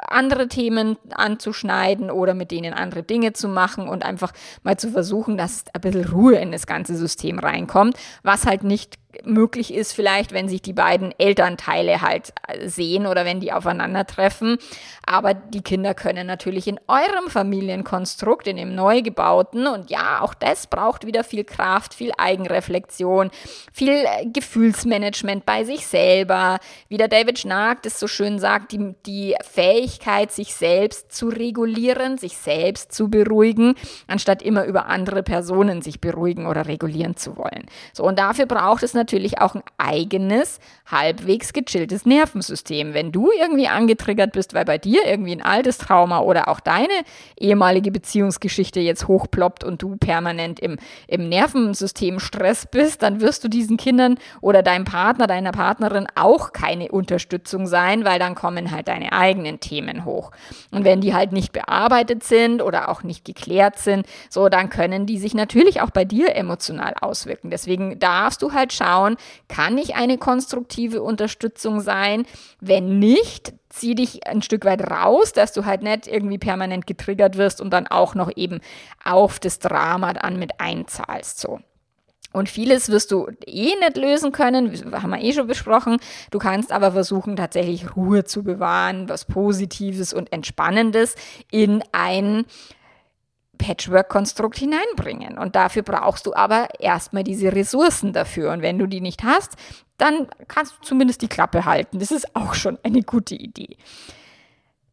andere 0.08 0.48
Themen 0.48 0.98
anzuschneiden 1.14 2.12
oder 2.12 2.34
mit 2.34 2.52
denen 2.52 2.74
andere 2.74 3.04
Dinge 3.04 3.34
zu 3.34 3.48
machen 3.48 3.88
und 3.88 4.04
einfach 4.04 4.34
mal 4.64 4.78
zu 4.78 4.92
versuchen, 4.92 5.38
dass 5.38 5.66
ein 5.74 5.82
bisschen 5.82 6.10
Ruhe 6.10 6.36
in 6.36 6.52
das 6.52 6.68
ganze 6.68 6.96
System 6.96 7.40
reinkommt, 7.40 7.98
was 8.24 8.46
halt 8.46 8.64
nicht 8.64 8.96
möglich 9.24 9.74
ist, 9.74 9.94
vielleicht, 9.94 10.32
wenn 10.32 10.50
sich 10.50 10.62
die 10.62 10.74
beiden 10.74 11.14
Elternteile 11.18 12.02
halt 12.02 12.34
äh, 12.48 12.68
sehen 12.68 13.06
oder 13.06 13.26
wenn 13.26 13.40
die 13.40 13.54
aufeinandertreffen. 13.54 14.58
Aber 15.06 15.34
die 15.34 15.62
Kinder 15.62 15.94
können 15.94 16.28
natürlich 16.28 16.68
in 16.68 16.80
eurem 16.88 17.30
Familienkonstrukt, 17.30 18.48
in 18.48 18.58
dem 18.58 18.76
neu 18.76 19.02
gebauten, 19.02 19.68
und 19.68 19.90
ja, 19.90 20.22
auch 20.22 20.34
das 20.34 20.68
braucht 20.68 21.06
wieder 21.06 21.24
viel 21.24 21.44
Kraft, 21.44 21.94
viel 21.94 22.12
Eigenreflexion, 22.18 23.32
viel 23.74 23.94
äh, 23.94 24.26
Gefühlsmanagement 24.26 25.46
bei 25.46 25.64
sich 25.64 25.88
selber. 25.88 26.60
Wie 26.88 26.98
der 26.98 27.08
David 27.08 27.40
Schnark 27.40 27.84
das 27.84 28.00
so 28.00 28.08
schön 28.08 28.40
sagt, 28.40 28.72
die, 28.72 28.96
die 29.06 29.36
Fähigkeit, 29.42 30.32
sich 30.32 30.54
selbst 30.54 31.12
zu 31.12 31.30
regulieren, 31.30 32.18
sich 32.18 32.38
selbst 32.38 32.94
zu 32.94 33.10
beruhigen, 33.10 33.76
anstatt 34.08 34.42
immer 34.42 34.66
über 34.66 34.86
andere 34.86 35.24
Personen 35.24 35.82
sich 35.82 36.00
beruhigen 36.00 36.46
oder 36.46 36.68
regulieren 36.68 37.16
zu 37.18 37.38
wollen. 37.38 37.66
So, 37.94 38.04
und 38.04 38.18
dafür 38.20 38.46
braucht 38.46 38.84
es 38.84 38.94
natürlich 38.94 39.01
natürlich 39.02 39.40
auch 39.40 39.56
ein 39.56 39.64
eigenes, 39.78 40.60
halbwegs 40.86 41.54
gechilltes 41.54 42.06
Nervensystem. 42.06 42.94
Wenn 42.94 43.12
du 43.12 43.32
irgendwie 43.32 43.68
angetriggert 43.68 44.34
bist, 44.34 44.54
weil 44.54 44.66
bei 44.66 44.78
dir 44.78 45.06
irgendwie 45.06 45.32
ein 45.32 45.42
altes 45.42 45.80
Trauma 45.80 46.20
oder 46.20 46.48
auch 46.48 46.60
deine 46.60 46.94
ehemalige 47.40 47.92
Beziehungsgeschichte 47.92 48.80
jetzt 48.80 49.08
hochploppt 49.08 49.64
und 49.64 49.82
du 49.82 49.96
permanent 49.98 50.60
im, 50.60 50.78
im 51.08 51.30
Nervensystem 51.30 52.20
Stress 52.20 52.68
bist, 52.68 53.02
dann 53.02 53.22
wirst 53.22 53.44
du 53.44 53.48
diesen 53.48 53.78
Kindern 53.78 54.20
oder 54.42 54.62
deinem 54.62 54.86
Partner, 54.86 55.26
deiner 55.26 55.52
Partnerin 55.52 56.08
auch 56.16 56.54
keine 56.54 56.92
Unterstützung 56.92 57.66
sein, 57.66 58.06
weil 58.06 58.20
dann 58.20 58.36
kommen 58.36 58.70
halt 58.70 58.88
deine 58.88 59.14
eigenen 59.14 59.60
Themen 59.60 60.06
hoch. 60.06 60.32
Und 60.70 60.84
wenn 60.84 61.02
die 61.02 61.16
halt 61.16 61.32
nicht 61.32 61.54
bearbeitet 61.54 62.24
sind 62.24 62.62
oder 62.62 62.90
auch 62.90 63.02
nicht 63.02 63.26
geklärt 63.26 63.80
sind, 63.80 64.06
so 64.30 64.50
dann 64.50 64.70
können 64.70 65.08
die 65.08 65.18
sich 65.18 65.34
natürlich 65.34 65.82
auch 65.82 65.90
bei 65.90 66.06
dir 66.06 66.36
emotional 66.36 66.94
auswirken. 67.02 67.50
Deswegen 67.50 67.98
darfst 67.98 68.42
du 68.42 68.54
halt 68.54 68.74
schauen, 68.74 68.91
schauen, 68.92 69.18
kann 69.48 69.78
ich 69.78 69.96
eine 69.96 70.18
konstruktive 70.18 71.02
Unterstützung 71.02 71.82
sein? 71.82 72.26
Wenn 72.60 73.00
nicht, 73.00 73.54
zieh 73.70 73.96
dich 73.96 74.28
ein 74.28 74.42
Stück 74.42 74.66
weit 74.66 74.90
raus, 74.90 75.34
dass 75.34 75.54
du 75.54 75.66
halt 75.66 75.82
nicht 75.82 76.08
irgendwie 76.08 76.38
permanent 76.38 76.88
getriggert 76.88 77.38
wirst 77.38 77.62
und 77.62 77.72
dann 77.72 77.88
auch 77.88 78.16
noch 78.16 78.32
eben 78.36 78.60
auf 79.04 79.40
das 79.40 79.60
Drama 79.60 80.14
dann 80.14 80.38
mit 80.38 80.60
einzahlst. 80.60 81.40
So. 81.40 81.60
Und 82.34 82.50
vieles 82.50 82.90
wirst 82.90 83.12
du 83.12 83.28
eh 83.46 83.76
nicht 83.76 83.98
lösen 83.98 84.32
können, 84.32 84.72
haben 84.94 85.10
wir 85.10 85.22
eh 85.22 85.34
schon 85.34 85.48
besprochen. 85.48 85.98
Du 86.32 86.40
kannst 86.40 86.72
aber 86.72 86.92
versuchen, 86.94 87.36
tatsächlich 87.36 87.96
Ruhe 87.96 88.24
zu 88.24 88.44
bewahren, 88.44 89.10
was 89.10 89.26
Positives 89.26 90.14
und 90.14 90.32
Entspannendes 90.32 91.16
in 91.50 91.84
ein 91.92 92.46
Patchwork-Konstrukt 93.62 94.58
hineinbringen. 94.58 95.38
Und 95.38 95.56
dafür 95.56 95.84
brauchst 95.84 96.26
du 96.26 96.34
aber 96.34 96.68
erstmal 96.80 97.24
diese 97.24 97.54
Ressourcen 97.54 98.12
dafür. 98.12 98.52
Und 98.52 98.62
wenn 98.62 98.80
du 98.80 98.88
die 98.88 99.02
nicht 99.02 99.24
hast, 99.24 99.56
dann 99.98 100.28
kannst 100.48 100.74
du 100.74 100.86
zumindest 100.86 101.22
die 101.22 101.28
Klappe 101.28 101.66
halten. 101.66 102.00
Das 102.00 102.12
ist 102.12 102.36
auch 102.36 102.56
schon 102.56 102.80
eine 102.84 103.04
gute 103.04 103.36
Idee. 103.36 103.78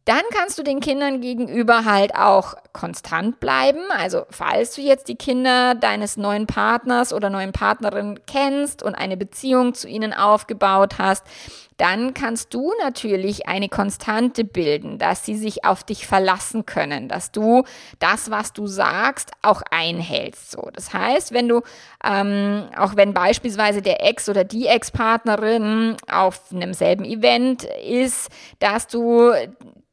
Dann 0.09 0.23
kannst 0.35 0.59
du 0.59 0.63
den 0.63 0.81
Kindern 0.81 1.21
gegenüber 1.21 1.85
halt 1.85 2.15
auch 2.15 2.55
konstant 2.73 3.41
bleiben. 3.41 3.83
Also 3.95 4.25
falls 4.31 4.75
du 4.75 4.81
jetzt 4.81 5.09
die 5.09 5.17
Kinder 5.17 5.75
deines 5.75 6.17
neuen 6.17 6.47
Partners 6.47 7.13
oder 7.13 7.29
neuen 7.29 7.53
Partnerin 7.53 8.19
kennst 8.27 8.83
und 8.83 8.95
eine 8.95 9.19
Beziehung 9.19 9.75
zu 9.75 9.87
ihnen 9.87 10.15
aufgebaut 10.15 10.95
hast, 10.97 11.27
dann 11.77 12.15
kannst 12.15 12.55
du 12.55 12.73
natürlich 12.83 13.49
eine 13.49 13.69
Konstante 13.69 14.45
bilden, 14.45 14.97
dass 14.97 15.27
sie 15.27 15.37
sich 15.37 15.67
auf 15.67 15.85
dich 15.85 16.07
verlassen 16.07 16.65
können, 16.65 17.09
dass 17.09 17.31
du 17.31 17.65
das, 17.99 18.31
was 18.31 18.55
du 18.55 18.67
sagst, 18.67 19.33
auch 19.43 19.61
einhältst. 19.71 20.51
So, 20.51 20.71
das 20.73 20.95
heißt, 20.95 21.35
wenn 21.35 21.49
du, 21.49 21.61
ähm, 22.03 22.65
auch 22.79 22.97
wenn 22.97 23.13
beispielsweise 23.13 23.83
der 23.83 24.03
Ex 24.05 24.29
oder 24.31 24.45
die 24.45 24.69
Ex-Partnerin 24.69 25.99
auf 26.11 26.41
einem 26.51 26.73
selben 26.73 27.05
Event 27.05 27.65
ist, 27.65 28.31
dass 28.59 28.89
du 28.89 29.33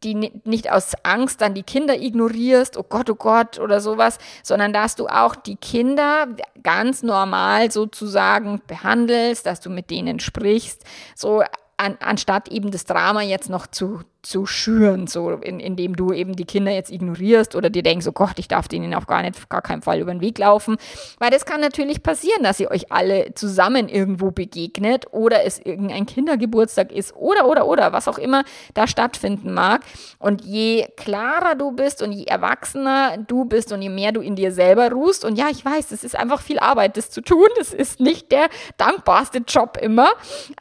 die 0.06 0.32
nicht 0.44 0.72
aus 0.72 0.94
Angst 1.04 1.42
dann 1.42 1.56
die 1.56 1.64
Kinder 1.64 1.98
ignorierst, 1.98 2.78
oh 2.78 2.86
Gott, 2.88 3.10
oh 3.10 3.16
Gott 3.16 3.60
oder 3.60 3.82
sowas, 3.82 4.20
sondern 4.44 4.72
dass 4.72 4.96
du 4.96 5.08
auch 5.08 5.36
die 5.36 5.56
Kinder 5.56 6.28
ganz 6.64 7.04
normal 7.04 7.72
sozusagen 7.72 8.62
behandelst, 8.68 9.46
dass 9.46 9.60
du 9.60 9.70
mit 9.70 9.90
denen 9.90 10.20
sprichst, 10.20 10.84
so 11.16 11.44
an, 11.78 11.98
anstatt 12.00 12.48
eben 12.50 12.72
das 12.72 12.86
Drama 12.86 13.22
jetzt 13.22 13.50
noch 13.50 13.68
zu, 13.68 14.00
zu 14.22 14.46
schüren, 14.46 15.08
so 15.08 15.30
in, 15.30 15.60
indem 15.60 15.96
du 15.96 16.14
eben 16.14 16.36
die 16.36 16.46
Kinder 16.46 16.72
jetzt 16.72 16.90
ignorierst 16.90 17.54
oder 17.54 17.70
dir 17.70 17.84
denkst, 17.84 18.08
oh 18.08 18.14
Gott, 18.14 18.40
ich 18.40 18.48
darf 18.48 18.68
denen 18.70 18.94
auf 18.94 19.08
gar 19.08 19.22
nicht, 19.22 19.50
gar 19.50 19.62
keinen 19.62 19.82
Fall 19.82 20.00
über 20.00 20.14
den 20.14 20.22
Weg 20.22 20.38
laufen. 20.38 20.78
Weil 21.20 21.32
das 21.32 21.46
kann 21.46 21.60
natürlich 21.60 22.02
passieren, 22.02 22.44
dass 22.44 22.62
ihr 22.62 22.72
euch 22.72 22.92
alle 22.94 23.34
zusammen 23.36 23.90
irgendwo 23.90 24.32
begegnet 24.32 25.08
oder 25.12 25.44
es 25.44 25.60
irgendein 25.60 26.06
Kindergeburtstag 26.06 26.94
ist 26.94 27.14
oder, 27.16 27.46
oder, 27.48 27.68
oder, 27.68 27.92
was 27.92 28.08
auch 28.08 28.18
immer 28.18 28.44
da 28.74 28.88
stattfinden 28.88 29.54
mag. 29.54 29.82
Und 30.18 30.46
je 30.46 30.88
klarer 30.96 31.56
du 31.56 31.72
bist 31.72 32.02
und 32.02 32.14
je 32.14 32.26
erwachsener 32.26 33.18
du 33.18 33.44
bist 33.44 33.74
und 33.74 33.82
je 33.82 33.90
mehr 33.90 34.14
du 34.14 34.22
in 34.22 34.36
dir 34.36 34.52
selber 34.52 34.92
ruhst, 34.92 35.26
und 35.26 35.38
ja, 35.38 35.48
ich 35.50 35.64
weiß, 35.64 35.92
es 35.92 36.04
ist 36.04 36.16
einfach 36.16 36.42
viel 36.42 36.60
Arbeit, 36.60 36.98
das 36.98 37.10
zu 37.10 37.22
tun. 37.22 37.48
Das 37.58 37.74
ist 37.74 38.00
nicht 38.00 38.32
der 38.32 38.48
dankbarste 38.78 39.40
Job 39.40 39.78
immer. 39.82 40.10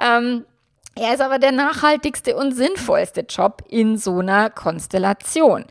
Ähm, 0.00 0.44
er 0.96 1.14
ist 1.14 1.20
aber 1.20 1.38
der 1.38 1.52
nachhaltigste 1.52 2.36
und 2.36 2.52
sinnvollste 2.52 3.22
Job 3.22 3.62
in 3.68 3.96
so 3.96 4.18
einer 4.18 4.50
Konstellation. 4.50 5.64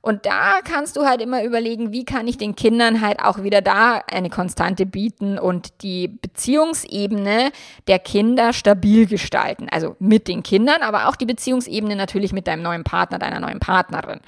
Und 0.00 0.26
da 0.26 0.60
kannst 0.62 0.96
du 0.96 1.04
halt 1.06 1.20
immer 1.20 1.42
überlegen, 1.44 1.92
wie 1.92 2.04
kann 2.04 2.28
ich 2.28 2.38
den 2.38 2.54
Kindern 2.54 3.00
halt 3.00 3.20
auch 3.20 3.42
wieder 3.42 3.60
da 3.60 4.02
eine 4.10 4.30
Konstante 4.30 4.86
bieten 4.86 5.38
und 5.38 5.82
die 5.82 6.08
Beziehungsebene 6.08 7.50
der 7.88 7.98
Kinder 7.98 8.52
stabil 8.52 9.06
gestalten. 9.06 9.68
Also 9.70 9.96
mit 9.98 10.28
den 10.28 10.42
Kindern, 10.42 10.82
aber 10.82 11.08
auch 11.08 11.16
die 11.16 11.26
Beziehungsebene 11.26 11.96
natürlich 11.96 12.32
mit 12.32 12.46
deinem 12.46 12.62
neuen 12.62 12.84
Partner, 12.84 13.18
deiner 13.18 13.40
neuen 13.40 13.60
Partnerin. 13.60 14.20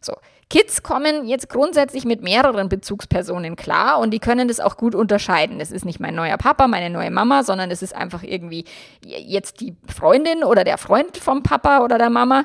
So. 0.00 0.14
Kids 0.50 0.82
kommen 0.82 1.26
jetzt 1.26 1.50
grundsätzlich 1.50 2.06
mit 2.06 2.22
mehreren 2.22 2.70
Bezugspersonen 2.70 3.54
klar 3.54 3.98
und 3.98 4.12
die 4.12 4.18
können 4.18 4.48
das 4.48 4.60
auch 4.60 4.78
gut 4.78 4.94
unterscheiden. 4.94 5.58
Das 5.58 5.70
ist 5.70 5.84
nicht 5.84 6.00
mein 6.00 6.14
neuer 6.14 6.38
Papa, 6.38 6.68
meine 6.68 6.88
neue 6.88 7.10
Mama, 7.10 7.42
sondern 7.42 7.70
es 7.70 7.82
ist 7.82 7.94
einfach 7.94 8.22
irgendwie 8.22 8.64
jetzt 9.04 9.60
die 9.60 9.76
Freundin 9.94 10.44
oder 10.44 10.64
der 10.64 10.78
Freund 10.78 11.18
vom 11.18 11.42
Papa 11.42 11.84
oder 11.84 11.98
der 11.98 12.08
Mama. 12.08 12.44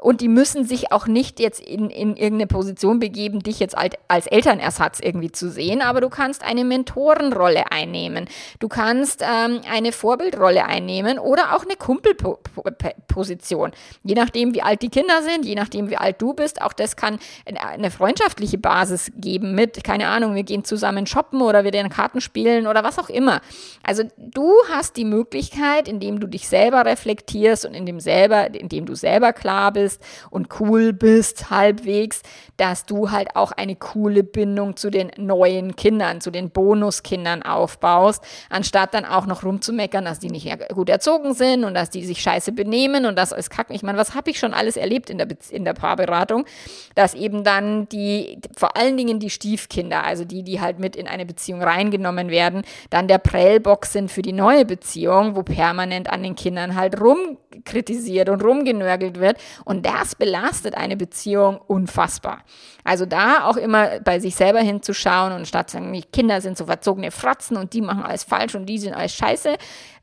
Und 0.00 0.20
die 0.20 0.28
müssen 0.28 0.64
sich 0.64 0.90
auch 0.90 1.06
nicht 1.06 1.38
jetzt 1.38 1.60
in, 1.60 1.88
in 1.88 2.16
irgendeine 2.16 2.48
Position 2.48 2.98
begeben, 2.98 3.40
dich 3.40 3.60
jetzt 3.60 3.76
als, 3.78 4.26
Elternersatz 4.26 4.98
irgendwie 5.00 5.30
zu 5.30 5.48
sehen, 5.50 5.82
aber 5.82 6.00
du 6.00 6.08
kannst 6.08 6.42
eine 6.42 6.64
Mentorenrolle 6.64 7.70
einnehmen. 7.70 8.28
Du 8.58 8.66
kannst 8.68 9.22
ähm, 9.22 9.60
eine 9.70 9.92
Vorbildrolle 9.92 10.64
einnehmen 10.64 11.20
oder 11.20 11.54
auch 11.54 11.64
eine 11.64 11.76
Kumpelposition. 11.76 13.70
Je 14.02 14.14
nachdem, 14.14 14.52
wie 14.52 14.62
alt 14.62 14.82
die 14.82 14.88
Kinder 14.88 15.22
sind, 15.22 15.44
je 15.46 15.54
nachdem, 15.54 15.88
wie 15.90 15.96
alt 15.96 16.20
du 16.20 16.34
bist, 16.34 16.60
auch 16.60 16.72
das 16.72 16.96
kann 16.96 17.20
eine 17.44 17.92
freundschaftliche 17.92 18.58
Basis 18.58 19.12
geben 19.16 19.54
mit, 19.54 19.84
keine 19.84 20.08
Ahnung, 20.08 20.34
wir 20.34 20.42
gehen 20.42 20.64
zusammen 20.64 21.06
shoppen 21.06 21.40
oder 21.40 21.62
wir 21.62 21.70
den 21.70 21.88
Karten 21.88 22.20
spielen 22.20 22.66
oder 22.66 22.82
was 22.82 22.98
auch 22.98 23.08
immer. 23.08 23.40
Also 23.84 24.02
du 24.18 24.52
hast 24.70 24.96
die 24.96 25.04
Möglichkeit, 25.04 25.86
indem 25.86 26.18
du 26.18 26.26
dich 26.26 26.48
selber 26.48 26.84
reflektierst 26.84 27.64
und 27.64 27.74
indem, 27.74 28.00
selber, 28.00 28.52
indem 28.52 28.86
du 28.86 28.96
selber 28.96 29.32
klar 29.32 29.72
bist, 29.72 29.83
bist 29.84 30.02
und 30.30 30.48
cool 30.60 30.92
bist 30.92 31.50
halbwegs, 31.50 32.22
dass 32.56 32.86
du 32.86 33.10
halt 33.10 33.36
auch 33.36 33.52
eine 33.52 33.76
coole 33.76 34.24
Bindung 34.24 34.76
zu 34.76 34.90
den 34.90 35.10
neuen 35.16 35.76
Kindern, 35.76 36.20
zu 36.20 36.30
den 36.30 36.50
Bonuskindern 36.50 37.42
aufbaust, 37.42 38.24
anstatt 38.48 38.94
dann 38.94 39.04
auch 39.04 39.26
noch 39.26 39.44
rumzumeckern, 39.44 40.04
dass 40.04 40.18
die 40.18 40.30
nicht 40.30 40.48
gut 40.70 40.88
erzogen 40.88 41.34
sind 41.34 41.64
und 41.64 41.74
dass 41.74 41.90
die 41.90 42.04
sich 42.04 42.22
scheiße 42.22 42.52
benehmen 42.52 43.06
und 43.06 43.16
das 43.16 43.32
alles 43.32 43.50
kacken. 43.50 43.76
Ich 43.76 43.82
meine, 43.82 43.98
was 43.98 44.14
habe 44.14 44.30
ich 44.30 44.38
schon 44.38 44.54
alles 44.54 44.76
erlebt 44.76 45.10
in 45.10 45.18
der, 45.18 45.26
Be 45.26 45.36
in 45.50 45.64
der 45.64 45.74
Paarberatung, 45.74 46.46
dass 46.94 47.14
eben 47.14 47.44
dann 47.44 47.88
die, 47.88 48.40
vor 48.56 48.76
allen 48.76 48.96
Dingen 48.96 49.18
die 49.18 49.30
Stiefkinder, 49.30 50.04
also 50.04 50.24
die, 50.24 50.42
die 50.42 50.60
halt 50.60 50.78
mit 50.78 50.96
in 50.96 51.06
eine 51.06 51.26
Beziehung 51.26 51.62
reingenommen 51.62 52.30
werden, 52.30 52.62
dann 52.90 53.08
der 53.08 53.18
Prellbox 53.18 53.92
sind 53.92 54.10
für 54.10 54.22
die 54.22 54.32
neue 54.32 54.64
Beziehung, 54.64 55.36
wo 55.36 55.42
permanent 55.42 56.10
an 56.10 56.22
den 56.22 56.34
Kindern 56.34 56.74
halt 56.74 57.00
rumkritisiert 57.00 58.28
und 58.28 58.42
rumgenörgelt 58.42 59.20
wird 59.20 59.36
und 59.64 59.73
und 59.74 59.84
das 59.84 60.14
belastet 60.14 60.76
eine 60.76 60.96
Beziehung 60.96 61.58
unfassbar. 61.66 62.44
Also 62.84 63.06
da 63.06 63.44
auch 63.44 63.56
immer 63.56 63.98
bei 64.00 64.20
sich 64.20 64.36
selber 64.36 64.60
hinzuschauen 64.60 65.32
und 65.32 65.48
statt 65.48 65.70
zu 65.70 65.78
sagen, 65.78 65.92
die 65.92 66.02
Kinder 66.02 66.40
sind 66.40 66.56
so 66.56 66.66
verzogene 66.66 67.10
Fratzen 67.10 67.56
und 67.56 67.72
die 67.72 67.80
machen 67.80 68.04
alles 68.04 68.22
falsch 68.22 68.54
und 68.54 68.66
die 68.66 68.78
sind 68.78 68.94
alles 68.94 69.14
scheiße, 69.14 69.56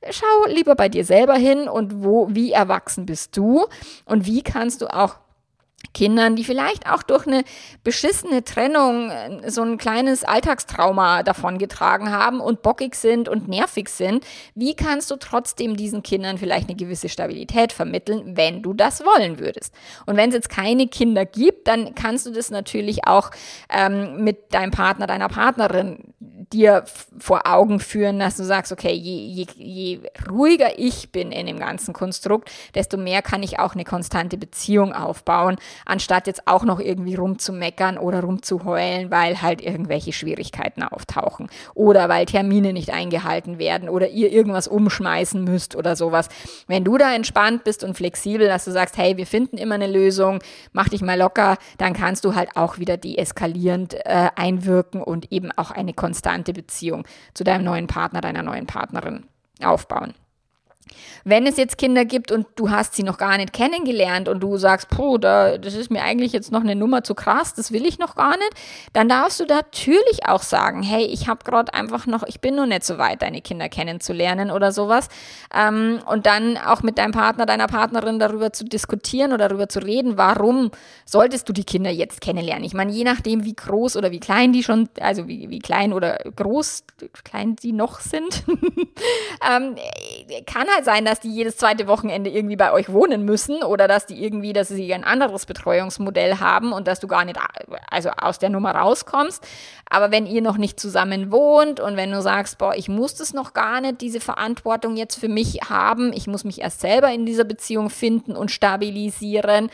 schau 0.09 0.45
lieber 0.47 0.75
bei 0.75 0.89
dir 0.89 1.05
selber 1.05 1.35
hin 1.35 1.69
und 1.69 2.03
wo, 2.03 2.27
wie 2.31 2.51
erwachsen 2.51 3.05
bist 3.05 3.37
du 3.37 3.65
und 4.03 4.25
wie 4.25 4.41
kannst 4.41 4.81
du 4.81 4.87
auch 4.87 5.19
Kindern, 5.93 6.35
die 6.35 6.43
vielleicht 6.43 6.89
auch 6.89 7.03
durch 7.03 7.27
eine 7.27 7.43
beschissene 7.83 8.43
Trennung 8.43 9.09
äh, 9.09 9.49
so 9.49 9.61
ein 9.61 9.77
kleines 9.77 10.23
Alltagstrauma 10.23 11.23
davon 11.23 11.57
getragen 11.57 12.11
haben 12.11 12.39
und 12.39 12.61
bockig 12.61 12.95
sind 12.95 13.27
und 13.27 13.47
nervig 13.47 13.89
sind, 13.89 14.25
wie 14.55 14.75
kannst 14.75 15.11
du 15.11 15.15
trotzdem 15.17 15.75
diesen 15.75 16.03
Kindern 16.03 16.37
vielleicht 16.37 16.69
eine 16.69 16.77
gewisse 16.77 17.09
Stabilität 17.09 17.73
vermitteln, 17.73 18.37
wenn 18.37 18.61
du 18.61 18.73
das 18.73 19.03
wollen 19.03 19.39
würdest? 19.39 19.73
Und 20.05 20.17
wenn 20.17 20.29
es 20.29 20.35
jetzt 20.35 20.49
keine 20.49 20.87
Kinder 20.87 21.25
gibt, 21.25 21.67
dann 21.67 21.95
kannst 21.95 22.25
du 22.25 22.31
das 22.31 22.51
natürlich 22.51 23.07
auch 23.07 23.31
ähm, 23.69 24.23
mit 24.23 24.53
deinem 24.53 24.71
Partner, 24.71 25.07
deiner 25.07 25.29
Partnerin 25.29 26.13
dir 26.53 26.83
vor 27.19 27.47
Augen 27.47 27.79
führen, 27.79 28.19
dass 28.19 28.37
du 28.37 28.43
sagst, 28.43 28.71
okay, 28.71 28.93
je, 28.93 29.25
je, 29.25 29.47
je 29.55 29.99
ruhiger 30.29 30.77
ich 30.77 31.11
bin 31.11 31.31
in 31.31 31.47
dem 31.47 31.59
ganzen 31.59 31.93
Konstrukt, 31.93 32.49
desto 32.75 32.97
mehr 32.97 33.21
kann 33.21 33.43
ich 33.43 33.59
auch 33.59 33.73
eine 33.73 33.83
konstante 33.83 34.37
Beziehung 34.37 34.93
aufbauen, 34.93 35.57
anstatt 35.85 36.27
jetzt 36.27 36.47
auch 36.47 36.63
noch 36.63 36.79
irgendwie 36.79 37.15
rumzumeckern 37.15 37.97
oder 37.97 38.21
rumzuheulen, 38.21 39.11
weil 39.11 39.41
halt 39.41 39.61
irgendwelche 39.61 40.13
Schwierigkeiten 40.13 40.83
auftauchen 40.83 41.49
oder 41.73 42.09
weil 42.09 42.25
Termine 42.25 42.73
nicht 42.73 42.91
eingehalten 42.91 43.59
werden 43.59 43.89
oder 43.89 44.09
ihr 44.09 44.31
irgendwas 44.31 44.67
umschmeißen 44.67 45.43
müsst 45.43 45.75
oder 45.75 45.95
sowas. 45.95 46.29
Wenn 46.67 46.83
du 46.83 46.97
da 46.97 47.13
entspannt 47.13 47.63
bist 47.63 47.83
und 47.83 47.95
flexibel, 47.95 48.47
dass 48.47 48.65
du 48.65 48.71
sagst, 48.71 48.97
hey, 48.97 49.17
wir 49.17 49.27
finden 49.27 49.57
immer 49.57 49.75
eine 49.75 49.87
Lösung, 49.87 50.39
mach 50.73 50.89
dich 50.89 51.01
mal 51.01 51.17
locker, 51.17 51.57
dann 51.77 51.93
kannst 51.93 52.25
du 52.25 52.35
halt 52.35 52.49
auch 52.55 52.79
wieder 52.79 52.97
deeskalierend 52.97 53.93
äh, 53.93 54.29
einwirken 54.35 55.01
und 55.01 55.31
eben 55.31 55.51
auch 55.51 55.71
eine 55.71 55.93
konstante 55.93 56.40
entspannte 56.41 56.53
Beziehung 56.53 57.07
zu 57.33 57.43
deinem 57.43 57.63
neuen 57.63 57.87
Partner, 57.87 58.21
deiner 58.21 58.43
neuen 58.43 58.65
Partnerin 58.65 59.25
aufbauen. 59.63 60.13
Wenn 61.23 61.45
es 61.45 61.57
jetzt 61.57 61.77
Kinder 61.77 62.05
gibt 62.05 62.31
und 62.31 62.47
du 62.55 62.69
hast 62.69 62.95
sie 62.95 63.03
noch 63.03 63.17
gar 63.17 63.37
nicht 63.37 63.53
kennengelernt 63.53 64.27
und 64.27 64.41
du 64.41 64.57
sagst, 64.57 64.89
puh, 64.89 65.17
da, 65.17 65.57
das 65.57 65.73
ist 65.73 65.91
mir 65.91 66.01
eigentlich 66.01 66.33
jetzt 66.33 66.51
noch 66.51 66.61
eine 66.61 66.75
Nummer 66.75 67.03
zu 67.03 67.15
krass, 67.15 67.53
das 67.53 67.71
will 67.71 67.85
ich 67.85 67.99
noch 67.99 68.15
gar 68.15 68.37
nicht, 68.37 68.51
dann 68.93 69.07
darfst 69.07 69.39
du 69.39 69.45
natürlich 69.45 70.25
auch 70.25 70.41
sagen, 70.41 70.83
hey, 70.83 71.05
ich 71.05 71.27
habe 71.27 71.43
gerade 71.43 71.73
einfach 71.73 72.07
noch, 72.07 72.23
ich 72.23 72.41
bin 72.41 72.55
noch 72.55 72.65
nicht 72.65 72.83
so 72.83 72.97
weit, 72.97 73.21
deine 73.21 73.41
Kinder 73.41 73.69
kennenzulernen 73.69 74.51
oder 74.51 74.71
sowas. 74.71 75.09
Ähm, 75.55 75.99
und 76.07 76.25
dann 76.25 76.57
auch 76.57 76.81
mit 76.83 76.97
deinem 76.97 77.11
Partner, 77.11 77.45
deiner 77.45 77.67
Partnerin 77.67 78.19
darüber 78.19 78.53
zu 78.53 78.65
diskutieren 78.65 79.33
oder 79.33 79.47
darüber 79.47 79.69
zu 79.69 79.79
reden, 79.79 80.17
warum 80.17 80.71
solltest 81.05 81.47
du 81.49 81.53
die 81.53 81.63
Kinder 81.63 81.91
jetzt 81.91 82.21
kennenlernen? 82.21 82.63
Ich 82.63 82.73
meine, 82.73 82.91
je 82.91 83.03
nachdem, 83.03 83.43
wie 83.43 83.55
groß 83.55 83.97
oder 83.97 84.11
wie 84.11 84.19
klein 84.19 84.53
die 84.53 84.63
schon, 84.63 84.89
also 84.99 85.27
wie, 85.27 85.49
wie 85.49 85.59
klein 85.59 85.93
oder 85.93 86.17
groß, 86.35 86.83
klein 87.23 87.55
die 87.55 87.71
noch 87.71 87.99
sind, 87.99 88.43
ähm, 88.47 89.75
kann 90.45 90.67
halt 90.73 90.80
sein, 90.85 91.05
dass 91.05 91.19
die 91.19 91.31
jedes 91.31 91.57
zweite 91.57 91.87
Wochenende 91.87 92.29
irgendwie 92.29 92.55
bei 92.55 92.71
euch 92.71 92.91
wohnen 92.91 93.25
müssen 93.25 93.63
oder 93.63 93.87
dass 93.87 94.05
die 94.05 94.23
irgendwie, 94.23 94.53
dass 94.53 94.69
sie 94.69 94.93
ein 94.93 95.03
anderes 95.03 95.45
Betreuungsmodell 95.45 96.39
haben 96.39 96.73
und 96.73 96.87
dass 96.87 96.99
du 96.99 97.07
gar 97.07 97.25
nicht 97.25 97.39
also 97.89 98.09
aus 98.09 98.39
der 98.39 98.49
Nummer 98.49 98.71
rauskommst. 98.75 99.45
Aber 99.89 100.11
wenn 100.11 100.25
ihr 100.25 100.41
noch 100.41 100.57
nicht 100.57 100.79
zusammen 100.79 101.31
wohnt 101.31 101.79
und 101.79 101.97
wenn 101.97 102.11
du 102.11 102.21
sagst, 102.21 102.57
boah, 102.57 102.75
ich 102.75 102.89
muss 102.89 103.15
das 103.15 103.33
noch 103.33 103.53
gar 103.53 103.81
nicht, 103.81 104.01
diese 104.01 104.19
Verantwortung 104.19 104.95
jetzt 104.95 105.19
für 105.19 105.29
mich 105.29 105.59
haben, 105.69 106.13
ich 106.13 106.27
muss 106.27 106.43
mich 106.43 106.61
erst 106.61 106.81
selber 106.81 107.11
in 107.11 107.25
dieser 107.25 107.43
Beziehung 107.43 107.89
finden 107.89 108.35
und 108.35 108.51
stabilisieren, 108.51 109.69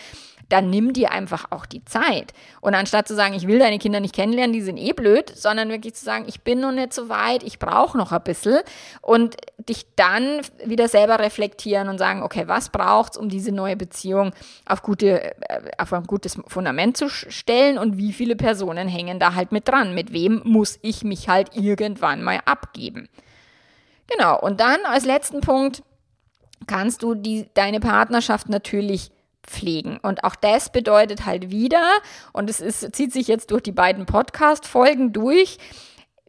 dann 0.50 0.70
nimm 0.70 0.94
dir 0.94 1.12
einfach 1.12 1.52
auch 1.52 1.66
die 1.66 1.84
Zeit. 1.84 2.34
Und 2.62 2.74
anstatt 2.74 3.08
zu 3.08 3.16
sagen, 3.16 3.34
ich 3.34 3.48
will 3.48 3.60
deine 3.60 3.80
Kinder 3.80 4.00
nicht 4.00 4.16
kennenlernen, 4.16 4.54
die 4.54 4.62
sind 4.62 4.78
eh 4.78 4.94
blöd, 4.94 5.32
sondern 5.36 5.70
wirklich 5.70 5.96
zu 5.96 6.06
sagen, 6.06 6.26
ich 6.28 6.42
bin 6.42 6.60
noch 6.60 6.72
nicht 6.72 6.94
so 6.94 7.10
weit, 7.10 7.44
ich 7.44 7.60
brauche 7.60 7.98
noch 7.98 8.12
ein 8.12 8.24
bisschen 8.24 8.60
und 9.02 9.36
dich 9.58 9.86
dann 9.96 10.42
wieder 10.64 10.88
selber 10.88 11.20
reflektieren 11.20 11.90
und 11.90 11.98
sagen, 11.98 12.24
okay, 12.24 12.48
was 12.48 12.70
braucht 12.70 13.14
es, 13.14 13.18
um 13.18 13.30
diese 13.30 13.52
neue 13.52 13.76
Beziehung 13.76 14.32
auf, 14.66 14.82
gute, 14.82 15.36
äh, 15.50 15.72
auf 15.78 15.92
ein 15.92 16.04
gutes 16.04 16.40
Fundament 16.48 16.96
zu 16.96 17.10
stellen 17.10 17.78
und 17.78 17.98
wie 17.98 18.14
viele 18.14 18.36
Personen 18.36 18.88
hängen 18.88 19.20
da 19.20 19.36
halt 19.36 19.52
mit 19.52 19.68
dran? 19.68 19.94
Mit 19.94 20.14
wem 20.14 20.42
muss 20.46 20.80
ich 20.82 21.04
mich 21.04 21.28
halt 21.28 21.56
irgendwann 21.56 22.24
mal 22.24 22.40
abgeben? 22.46 23.10
Genau, 24.08 24.40
und 24.40 24.62
dann 24.62 24.80
als 24.86 25.04
letzten 25.04 25.42
Punkt 25.42 25.84
kannst 26.66 27.04
du 27.04 27.14
die, 27.14 27.50
deine 27.54 27.80
Partnerschaft 27.80 28.48
natürlich 28.50 29.12
pflegen. 29.48 29.98
Und 30.02 30.24
auch 30.24 30.36
das 30.36 30.72
bedeutet 30.72 31.26
halt 31.26 31.50
wieder, 31.50 31.84
und 32.34 32.50
es 32.50 32.60
ist, 32.60 32.96
zieht 32.96 33.14
sich 33.14 33.28
jetzt 33.28 33.52
durch 33.52 33.64
die 33.64 33.72
beiden 33.72 34.06
Podcast-Folgen 34.06 35.14
durch, 35.14 35.58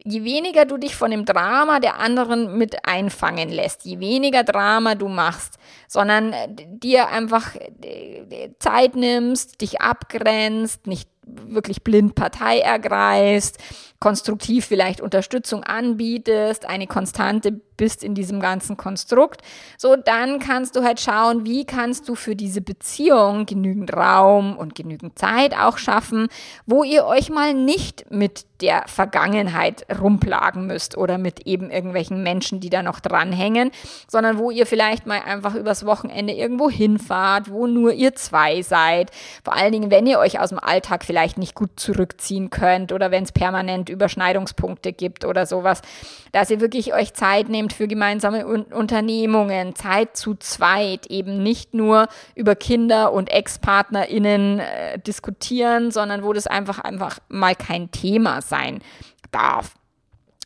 je 0.03 0.23
weniger 0.23 0.65
du 0.65 0.77
dich 0.77 0.95
von 0.95 1.11
dem 1.11 1.25
Drama 1.25 1.79
der 1.79 1.99
anderen 1.99 2.57
mit 2.57 2.85
einfangen 2.87 3.49
lässt, 3.49 3.85
je 3.85 3.99
weniger 3.99 4.43
Drama 4.43 4.95
du 4.95 5.07
machst, 5.07 5.57
sondern 5.87 6.33
dir 6.49 7.09
einfach 7.09 7.55
äh, 7.55 8.49
Zeit 8.59 8.95
nimmst, 8.95 9.61
dich 9.61 9.81
abgrenzt, 9.81 10.87
nicht 10.87 11.09
wirklich 11.25 11.83
blind 11.83 12.15
Partei 12.15 12.59
ergreifst, 12.59 13.59
konstruktiv 13.99 14.65
vielleicht 14.65 15.01
Unterstützung 15.01 15.63
anbietest, 15.63 16.65
eine 16.65 16.87
Konstante 16.87 17.51
bist 17.79 18.03
in 18.03 18.13
diesem 18.13 18.39
ganzen 18.39 18.77
Konstrukt, 18.77 19.41
so 19.77 19.95
dann 19.95 20.39
kannst 20.39 20.75
du 20.75 20.83
halt 20.83 20.99
schauen, 20.99 21.45
wie 21.45 21.65
kannst 21.65 22.07
du 22.07 22.15
für 22.15 22.35
diese 22.35 22.61
Beziehung 22.61 23.45
genügend 23.45 23.93
Raum 23.95 24.57
und 24.57 24.75
genügend 24.75 25.17
Zeit 25.17 25.57
auch 25.57 25.77
schaffen, 25.77 26.27
wo 26.65 26.83
ihr 26.83 27.05
euch 27.05 27.29
mal 27.29 27.53
nicht 27.53 28.11
mit 28.11 28.45
der 28.61 28.83
Vergangenheit 28.87 29.85
rumplagen 30.01 30.67
müsst 30.67 30.97
oder 30.97 31.17
mit 31.17 31.47
eben 31.47 31.71
irgendwelchen 31.71 32.21
Menschen, 32.21 32.59
die 32.59 32.69
da 32.69 32.83
noch 32.83 32.99
dranhängen, 32.99 33.71
sondern 34.09 34.37
wo 34.37 34.51
ihr 34.51 34.65
vielleicht 34.65 35.05
mal 35.05 35.21
einfach 35.21 35.55
übers 35.55 35.85
Wochenende 35.85 36.33
irgendwo 36.33 36.69
hinfahrt, 36.69 37.49
wo 37.49 37.67
nur 37.67 37.93
ihr 37.93 38.15
zwei 38.15 38.61
seid. 38.61 39.11
Vor 39.45 39.55
allen 39.55 39.71
Dingen, 39.71 39.91
wenn 39.91 40.05
ihr 40.05 40.19
euch 40.19 40.41
aus 40.41 40.49
dem 40.49 40.59
Alltag 40.59 41.05
vielleicht 41.05 41.37
nicht 41.37 41.55
gut 41.55 41.79
zurückziehen 41.79 42.49
könnt 42.49 42.91
oder 42.91 43.11
wenn 43.11 43.23
es 43.23 43.31
permanent 43.31 43.88
Überschneidungspunkte 43.89 44.93
gibt 44.93 45.25
oder 45.25 45.45
sowas, 45.45 45.81
dass 46.31 46.49
ihr 46.49 46.61
wirklich 46.61 46.93
euch 46.93 47.13
Zeit 47.13 47.49
nehmt 47.49 47.73
für 47.73 47.87
gemeinsame 47.87 48.45
Un 48.45 48.63
Unternehmungen, 48.63 49.75
Zeit 49.75 50.15
zu 50.15 50.35
zweit, 50.35 51.07
eben 51.07 51.41
nicht 51.41 51.73
nur 51.73 52.07
über 52.35 52.55
Kinder 52.55 53.11
und 53.13 53.29
Ex-PartnerInnen 53.29 54.59
äh, 54.59 54.99
diskutieren, 54.99 55.91
sondern 55.91 56.23
wo 56.23 56.33
das 56.33 56.47
einfach 56.47 56.79
einfach 56.79 57.19
mal 57.29 57.55
kein 57.55 57.91
Thema 57.91 58.41
sein 58.41 58.81
darf. 59.31 59.75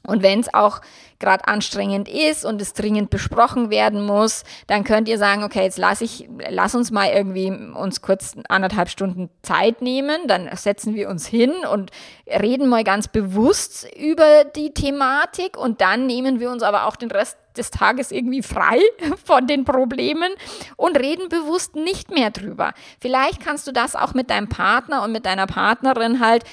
Und 0.06 0.22
wenn 0.22 0.42
es 0.42 0.54
auch 0.54 0.82
gerade 1.24 1.48
anstrengend 1.48 2.10
ist 2.10 2.44
und 2.44 2.62
es 2.62 2.74
dringend 2.74 3.10
besprochen 3.10 3.70
werden 3.70 4.06
muss, 4.06 4.44
dann 4.68 4.84
könnt 4.84 5.08
ihr 5.08 5.18
sagen, 5.18 5.44
okay, 5.44 5.64
jetzt 5.64 5.78
lass 5.78 6.02
ich, 6.02 6.28
lass 6.50 6.76
uns 6.76 6.92
mal 6.92 7.10
irgendwie 7.10 7.50
uns 7.50 8.02
kurz 8.02 8.36
anderthalb 8.50 8.90
Stunden 8.90 9.30
Zeit 9.42 9.82
nehmen, 9.82 10.28
dann 10.28 10.50
setzen 10.56 10.96
wir 10.96 11.10
uns 11.10 11.26
hin 11.26 11.54
und 11.72 11.92
reden 12.28 12.68
mal 12.68 12.84
ganz 12.84 13.08
bewusst 13.08 13.88
über 13.96 14.44
die 14.44 14.74
Thematik 14.74 15.58
und 15.58 15.80
dann 15.80 16.06
nehmen 16.06 16.42
wir 16.42 16.52
uns 16.52 16.62
aber 16.62 16.88
auch 16.88 16.98
den 16.98 17.10
Rest 17.10 17.38
des 17.56 17.72
Tages 17.72 18.12
irgendwie 18.12 18.42
frei 18.42 18.80
von 19.26 19.48
den 19.48 19.64
Problemen 19.64 20.32
und 20.76 20.98
reden 20.98 21.30
bewusst 21.30 21.76
nicht 21.76 22.12
mehr 22.12 22.32
drüber. 22.32 22.74
Vielleicht 23.00 23.42
kannst 23.42 23.66
du 23.68 23.72
das 23.72 23.96
auch 23.96 24.14
mit 24.14 24.30
deinem 24.30 24.50
Partner 24.50 25.04
und 25.04 25.12
mit 25.12 25.26
deiner 25.26 25.48
Partnerin 25.48 26.20
halt 26.20 26.44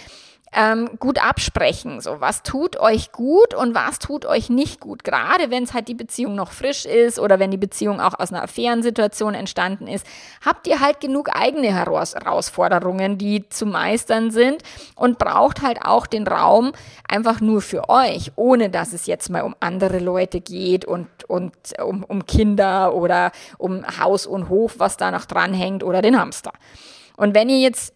ähm, 0.52 0.90
gut 0.98 1.22
absprechen. 1.22 2.00
So, 2.00 2.20
was 2.20 2.42
tut 2.42 2.76
euch 2.76 3.12
gut 3.12 3.54
und 3.54 3.74
was 3.74 3.98
tut 3.98 4.26
euch 4.26 4.50
nicht 4.50 4.80
gut. 4.80 5.04
Gerade 5.04 5.50
wenn 5.50 5.62
es 5.62 5.74
halt 5.74 5.88
die 5.88 5.94
Beziehung 5.94 6.34
noch 6.34 6.50
frisch 6.50 6.86
ist 6.86 7.18
oder 7.18 7.38
wenn 7.38 7.50
die 7.50 7.56
Beziehung 7.56 8.00
auch 8.00 8.18
aus 8.18 8.32
einer 8.32 8.42
Affärensituation 8.42 9.34
entstanden 9.34 9.86
ist, 9.86 10.04
habt 10.44 10.66
ihr 10.66 10.80
halt 10.80 11.00
genug 11.00 11.30
eigene 11.32 11.72
Herausforderungen, 11.72 13.16
die 13.16 13.48
zu 13.48 13.64
meistern 13.64 14.30
sind 14.30 14.62
und 14.96 15.18
braucht 15.18 15.62
halt 15.62 15.82
auch 15.82 16.06
den 16.06 16.26
Raum 16.26 16.72
einfach 17.08 17.40
nur 17.40 17.62
für 17.62 17.88
euch, 17.88 18.32
ohne 18.34 18.70
dass 18.70 18.92
es 18.92 19.06
jetzt 19.06 19.30
mal 19.30 19.42
um 19.42 19.54
andere 19.60 20.00
Leute 20.00 20.40
geht 20.40 20.84
und, 20.84 21.08
und 21.28 21.54
um, 21.80 22.02
um 22.02 22.26
Kinder 22.26 22.94
oder 22.94 23.30
um 23.58 23.84
Haus 24.00 24.26
und 24.26 24.48
Hof, 24.48 24.74
was 24.78 24.96
da 24.96 25.12
noch 25.12 25.26
dranhängt 25.26 25.84
oder 25.84 26.02
den 26.02 26.18
Hamster. 26.18 26.52
Und 27.16 27.34
wenn 27.34 27.48
ihr 27.48 27.58
jetzt 27.58 27.94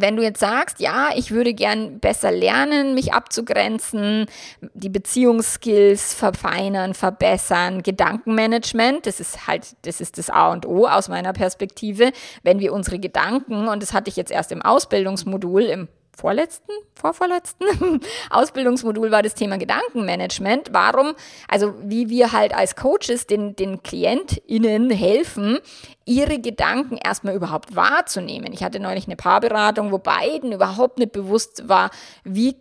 wenn 0.00 0.16
du 0.16 0.22
jetzt 0.22 0.40
sagst, 0.40 0.80
ja, 0.80 1.10
ich 1.14 1.30
würde 1.30 1.54
gern 1.54 1.98
besser 2.00 2.30
lernen, 2.30 2.94
mich 2.94 3.12
abzugrenzen, 3.12 4.26
die 4.74 4.88
Beziehungsskills 4.88 6.14
verfeinern, 6.14 6.94
verbessern, 6.94 7.82
Gedankenmanagement, 7.82 9.06
das 9.06 9.20
ist 9.20 9.46
halt, 9.46 9.76
das 9.82 10.00
ist 10.00 10.18
das 10.18 10.30
A 10.30 10.52
und 10.52 10.66
O 10.66 10.86
aus 10.86 11.08
meiner 11.08 11.32
Perspektive. 11.32 12.12
Wenn 12.42 12.60
wir 12.60 12.72
unsere 12.72 12.98
Gedanken, 12.98 13.68
und 13.68 13.82
das 13.82 13.92
hatte 13.92 14.08
ich 14.10 14.16
jetzt 14.16 14.30
erst 14.30 14.52
im 14.52 14.62
Ausbildungsmodul, 14.62 15.62
im 15.62 15.88
vorletzten, 16.16 16.72
vorvorletzten 16.94 18.00
Ausbildungsmodul 18.30 19.10
war 19.10 19.22
das 19.22 19.34
Thema 19.34 19.58
Gedankenmanagement. 19.58 20.70
Warum, 20.72 21.14
also 21.46 21.74
wie 21.82 22.08
wir 22.08 22.32
halt 22.32 22.54
als 22.54 22.74
Coaches 22.74 23.26
den, 23.26 23.54
den 23.54 23.82
KlientInnen 23.82 24.90
helfen, 24.90 25.58
ihre 26.06 26.38
Gedanken 26.38 26.96
erstmal 26.96 27.34
überhaupt 27.34 27.76
wahrzunehmen. 27.76 28.52
Ich 28.52 28.64
hatte 28.64 28.80
neulich 28.80 29.06
eine 29.06 29.16
Paarberatung, 29.16 29.92
wo 29.92 29.98
beiden 29.98 30.52
überhaupt 30.52 30.98
nicht 30.98 31.12
bewusst 31.12 31.68
war, 31.68 31.90
wie 32.24 32.56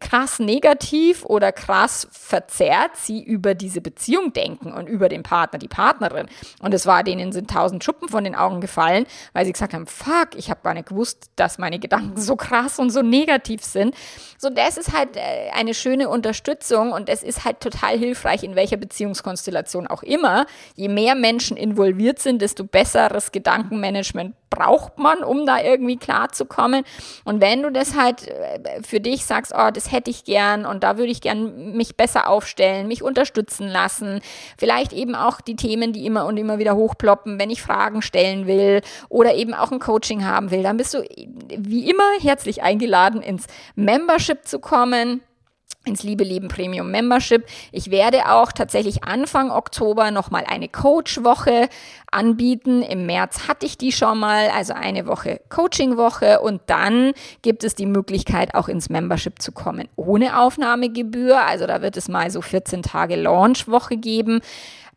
krass 0.00 0.38
negativ 0.38 1.24
oder 1.24 1.50
krass 1.50 2.06
verzerrt 2.12 2.96
sie 2.96 3.22
über 3.22 3.54
diese 3.54 3.80
Beziehung 3.80 4.32
denken 4.32 4.72
und 4.72 4.88
über 4.88 5.08
den 5.08 5.24
Partner, 5.24 5.58
die 5.58 5.68
Partnerin. 5.68 6.28
Und 6.60 6.72
es 6.72 6.86
war 6.86 7.02
denen 7.02 7.32
sind 7.32 7.50
tausend 7.50 7.82
Schuppen 7.82 8.08
von 8.08 8.22
den 8.22 8.36
Augen 8.36 8.60
gefallen, 8.60 9.06
weil 9.32 9.44
sie 9.44 9.52
gesagt 9.52 9.74
haben, 9.74 9.86
fuck, 9.86 10.36
ich 10.36 10.50
habe 10.50 10.60
gar 10.62 10.74
nicht 10.74 10.88
gewusst, 10.88 11.30
dass 11.34 11.58
meine 11.58 11.80
Gedanken 11.80 12.20
so 12.20 12.36
krass 12.36 12.78
und 12.78 12.90
so 12.90 13.02
negativ 13.02 13.64
sind. 13.64 13.94
So, 14.38 14.50
das 14.50 14.76
ist 14.76 14.92
halt 14.92 15.16
äh, 15.16 15.50
eine 15.52 15.74
schöne 15.74 16.08
Unterstützung 16.08 16.92
und 16.92 17.08
es 17.08 17.22
ist 17.24 17.44
halt 17.44 17.60
total 17.60 17.98
hilfreich, 17.98 18.44
in 18.44 18.54
welcher 18.54 18.76
Beziehungskonstellation 18.76 19.88
auch 19.88 20.04
immer. 20.04 20.46
Je 20.76 20.88
mehr 20.88 21.16
Menschen 21.16 21.56
involviert 21.56 22.20
sind, 22.20 22.40
desto 22.40 22.64
besseres 22.64 23.32
Gedankenmanagement 23.32 24.34
braucht 24.50 24.98
man, 24.98 25.22
um 25.22 25.46
da 25.46 25.60
irgendwie 25.60 25.96
klarzukommen. 25.96 26.84
Und 27.24 27.40
wenn 27.40 27.62
du 27.62 27.70
das 27.70 27.96
halt 27.96 28.28
äh, 28.28 28.82
für 28.82 29.00
dich 29.00 29.24
sagst, 29.24 29.52
oh, 29.56 29.70
das 29.72 29.92
hätte 29.92 30.10
ich 30.10 30.24
gern 30.24 30.64
und 30.66 30.82
da 30.82 30.98
würde 30.98 31.10
ich 31.10 31.20
gern 31.20 31.72
mich 31.76 31.96
besser 31.96 32.28
aufstellen, 32.28 32.88
mich 32.88 33.02
unterstützen 33.02 33.68
lassen, 33.68 34.20
vielleicht 34.56 34.92
eben 34.92 35.14
auch 35.14 35.40
die 35.40 35.56
Themen, 35.56 35.92
die 35.92 36.06
immer 36.06 36.26
und 36.26 36.36
immer 36.36 36.58
wieder 36.58 36.76
hochploppen, 36.76 37.38
wenn 37.38 37.50
ich 37.50 37.62
Fragen 37.62 38.02
stellen 38.02 38.46
will 38.46 38.82
oder 39.08 39.34
eben 39.34 39.54
auch 39.54 39.72
ein 39.72 39.80
Coaching 39.80 40.24
haben 40.24 40.50
will, 40.50 40.62
dann 40.62 40.76
bist 40.76 40.94
du 40.94 41.02
wie 41.56 41.90
immer 41.90 42.04
herzlich 42.20 42.62
eingeladen, 42.62 43.22
ins 43.22 43.46
Membership 43.74 44.46
zu 44.46 44.58
kommen 44.58 45.22
ins 45.86 46.02
Liebe 46.02 46.24
Leben 46.24 46.48
Premium 46.48 46.90
Membership. 46.90 47.46
Ich 47.72 47.90
werde 47.90 48.30
auch 48.30 48.52
tatsächlich 48.52 49.04
Anfang 49.04 49.50
Oktober 49.50 50.10
nochmal 50.10 50.44
eine 50.46 50.68
Coach-Woche 50.68 51.68
anbieten. 52.10 52.82
Im 52.82 53.06
März 53.06 53.48
hatte 53.48 53.66
ich 53.66 53.78
die 53.78 53.92
schon 53.92 54.18
mal, 54.18 54.50
also 54.50 54.74
eine 54.74 55.06
Woche 55.06 55.40
Coaching-Woche 55.48 56.40
und 56.40 56.62
dann 56.66 57.12
gibt 57.42 57.64
es 57.64 57.74
die 57.74 57.86
Möglichkeit 57.86 58.54
auch 58.54 58.68
ins 58.68 58.88
Membership 58.88 59.40
zu 59.40 59.52
kommen 59.52 59.88
ohne 59.96 60.40
Aufnahmegebühr. 60.40 61.40
Also 61.40 61.66
da 61.66 61.82
wird 61.82 61.96
es 61.96 62.08
mal 62.08 62.30
so 62.30 62.42
14 62.42 62.82
Tage 62.82 63.16
Launch-Woche 63.16 63.96
geben. 63.96 64.40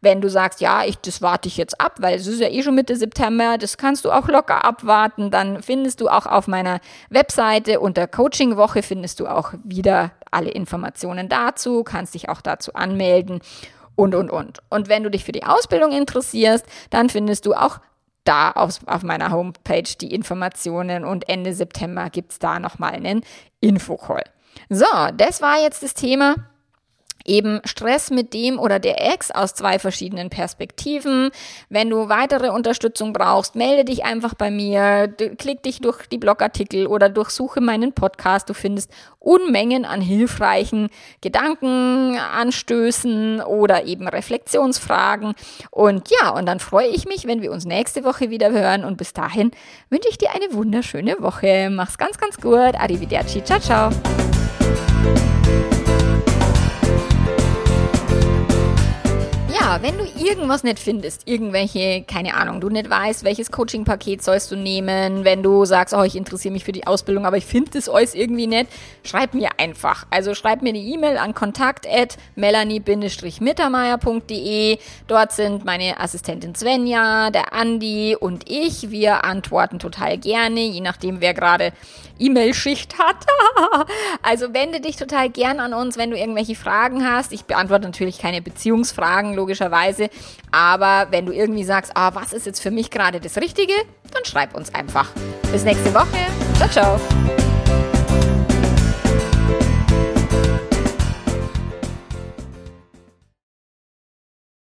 Wenn 0.02 0.22
du 0.22 0.30
sagst, 0.30 0.62
ja, 0.62 0.86
ich, 0.86 0.98
das 1.00 1.22
warte 1.22 1.50
ich 1.50 1.58
jetzt 1.58 1.82
ab, 1.82 1.96
weil 2.00 2.16
es 2.16 2.26
ist 2.26 2.40
ja 2.40 2.48
eh 2.48 2.64
schon 2.64 2.76
Mitte 2.76 2.96
September, 2.96 3.58
das 3.58 3.78
kannst 3.78 4.06
du 4.06 4.12
auch 4.12 4.30
locker 4.30 4.64
abwarten, 4.64 5.30
dann 5.30 5.62
findest 5.62 6.00
du 6.00 6.08
auch 6.08 6.26
auf 6.26 6.48
meiner 6.48 6.80
Webseite 7.10 7.82
unter 7.82 8.08
Coaching 8.08 8.56
Woche 8.56 8.82
findest 8.82 9.20
du 9.20 9.28
auch 9.28 9.54
wieder 9.66 10.12
alle 10.32 10.50
Informationen 10.50 11.30
dazu, 11.30 11.84
kannst 11.84 12.14
dich 12.14 12.30
auch 12.30 12.42
dazu 12.42 12.74
anmelden 12.74 13.42
und, 13.96 14.16
und, 14.16 14.30
und. 14.30 14.60
Und 14.70 14.90
wenn 14.90 15.04
du 15.04 15.12
dich 15.12 15.26
für 15.26 15.32
die 15.32 15.44
Ausbildung 15.44 15.92
interessierst, 15.92 16.66
dann 16.90 17.10
findest 17.10 17.46
du 17.46 17.54
auch 17.54 17.80
da 18.24 18.52
auf, 18.52 18.80
auf 18.86 19.04
meiner 19.04 19.32
Homepage 19.32 19.84
die 20.00 20.14
Informationen 20.14 21.04
und 21.04 21.28
Ende 21.28 21.54
September 21.54 22.10
gibt 22.10 22.34
es 22.34 22.40
da 22.40 22.60
nochmal 22.60 22.94
einen 22.94 23.24
Infocall. 23.60 24.24
So, 24.70 24.86
das 25.16 25.42
war 25.42 25.62
jetzt 25.62 25.84
das 25.84 25.94
Thema 25.94 26.36
eben 27.30 27.62
Stress 27.64 28.10
mit 28.10 28.34
dem 28.34 28.60
oder 28.60 28.80
der 28.80 29.14
Ex 29.14 29.32
aus 29.32 29.54
zwei 29.54 29.80
verschiedenen 29.80 30.30
Perspektiven. 30.30 31.30
Wenn 31.70 31.90
du 31.90 32.10
weitere 32.10 32.50
Unterstützung 32.50 33.14
brauchst, 33.14 33.56
melde 33.56 33.86
dich 33.86 34.04
einfach 34.04 34.34
bei 34.34 34.52
mir, 34.52 35.08
klick 35.38 35.64
dich 35.64 35.80
durch 35.80 36.08
die 36.08 36.18
Blogartikel 36.18 36.88
oder 36.88 37.08
durchsuche 37.08 37.62
meinen 37.62 37.94
Podcast. 37.94 38.50
Du 38.50 38.54
findest 38.54 38.92
Unmengen 39.20 39.86
an 39.86 40.02
hilfreichen 40.02 40.90
Gedankenanstößen 41.22 43.42
oder 43.42 43.86
eben 43.86 44.08
Reflexionsfragen. 44.08 45.36
Und 45.72 46.10
ja, 46.10 46.32
und 46.32 46.48
dann 46.48 46.60
freue 46.60 46.88
ich 46.88 47.06
mich, 47.06 47.28
wenn 47.28 47.42
wir 47.42 47.52
uns 47.52 47.66
nächste 47.66 48.04
Woche 48.04 48.30
wieder 48.30 48.52
hören. 48.52 48.86
Und 48.86 48.98
bis 48.98 49.14
dahin 49.14 49.52
wünsche 49.90 50.10
ich 50.10 50.18
dir 50.18 50.30
eine 50.34 50.54
wunderschöne 50.54 51.18
Woche. 51.20 51.70
Mach's 51.70 51.98
ganz, 51.98 52.18
ganz 52.18 52.38
gut. 52.38 52.76
Arrivederci. 52.76 53.44
Ciao, 53.44 53.60
ciao. 53.60 53.90
Wenn 59.82 60.00
du 60.00 60.06
irgendwas 60.18 60.64
nicht 60.64 60.80
findest, 60.80 61.28
irgendwelche, 61.28 62.04
keine 62.04 62.34
Ahnung, 62.34 62.60
du 62.60 62.70
nicht 62.70 62.90
weißt, 62.90 63.24
welches 63.24 63.52
Coaching-Paket 63.52 64.24
sollst 64.24 64.50
du 64.52 64.56
nehmen, 64.56 65.26
wenn 65.26 65.44
du 65.44 65.64
sagst, 65.66 65.94
oh, 65.94 66.02
ich 66.02 66.16
interessiere 66.16 66.52
mich 66.52 66.64
für 66.64 66.72
die 66.72 66.88
Ausbildung, 66.88 67.28
aber 67.28 67.38
ich 67.38 67.46
finde 67.46 67.70
das 67.74 67.88
alles 67.88 68.16
irgendwie 68.16 68.48
nicht, 68.48 68.66
schreib 69.04 69.36
mir 69.36 69.50
einfach. 69.58 70.08
Also 70.10 70.34
schreib 70.34 70.64
mir 70.64 70.70
eine 70.70 70.80
E-Mail 70.80 71.18
an 71.18 71.36
kontakt 71.36 71.86
at 71.88 72.18
melanie-mittermeier.de. 72.36 74.80
Dort 75.08 75.34
sind 75.34 75.66
meine 75.66 76.00
Assistentin 76.00 76.56
Svenja, 76.56 77.30
der 77.30 77.54
Andi 77.54 78.18
und 78.20 78.50
ich. 78.50 78.90
Wir 78.90 79.24
antworten 79.24 79.78
total 79.78 80.18
gerne, 80.18 80.62
je 80.62 80.82
nachdem, 80.82 81.22
wer 81.22 81.36
gerade 81.36 81.74
E-Mail-Schicht 82.18 82.98
hat. 82.98 83.18
also 84.24 84.52
wende 84.54 84.82
dich 84.82 84.96
total 84.96 85.30
gern 85.30 85.60
an 85.60 85.76
uns, 85.76 85.96
wenn 85.98 86.10
du 86.10 86.18
irgendwelche 86.18 86.56
Fragen 86.56 87.08
hast. 87.08 87.32
Ich 87.34 87.46
beantworte 87.46 87.86
natürlich 87.86 88.18
keine 88.18 88.42
Beziehungsfragen, 88.42 89.36
logisch 89.36 89.59
logischerweise. 89.60 90.10
Aber 90.52 91.08
wenn 91.12 91.26
du 91.26 91.32
irgendwie 91.32 91.64
sagst, 91.64 91.92
ah, 91.96 92.12
was 92.14 92.34
ist 92.34 92.46
jetzt 92.46 92.62
für 92.62 92.72
mich 92.72 92.90
gerade 92.90 93.20
das 93.20 93.38
Richtige, 93.38 93.74
dann 94.12 94.26
schreib 94.26 94.56
uns 94.56 94.74
einfach. 94.74 95.10
Bis 95.52 95.64
nächste 95.64 95.94
Woche. 95.94 96.08
Ciao, 96.58 96.70
ciao. 96.70 97.49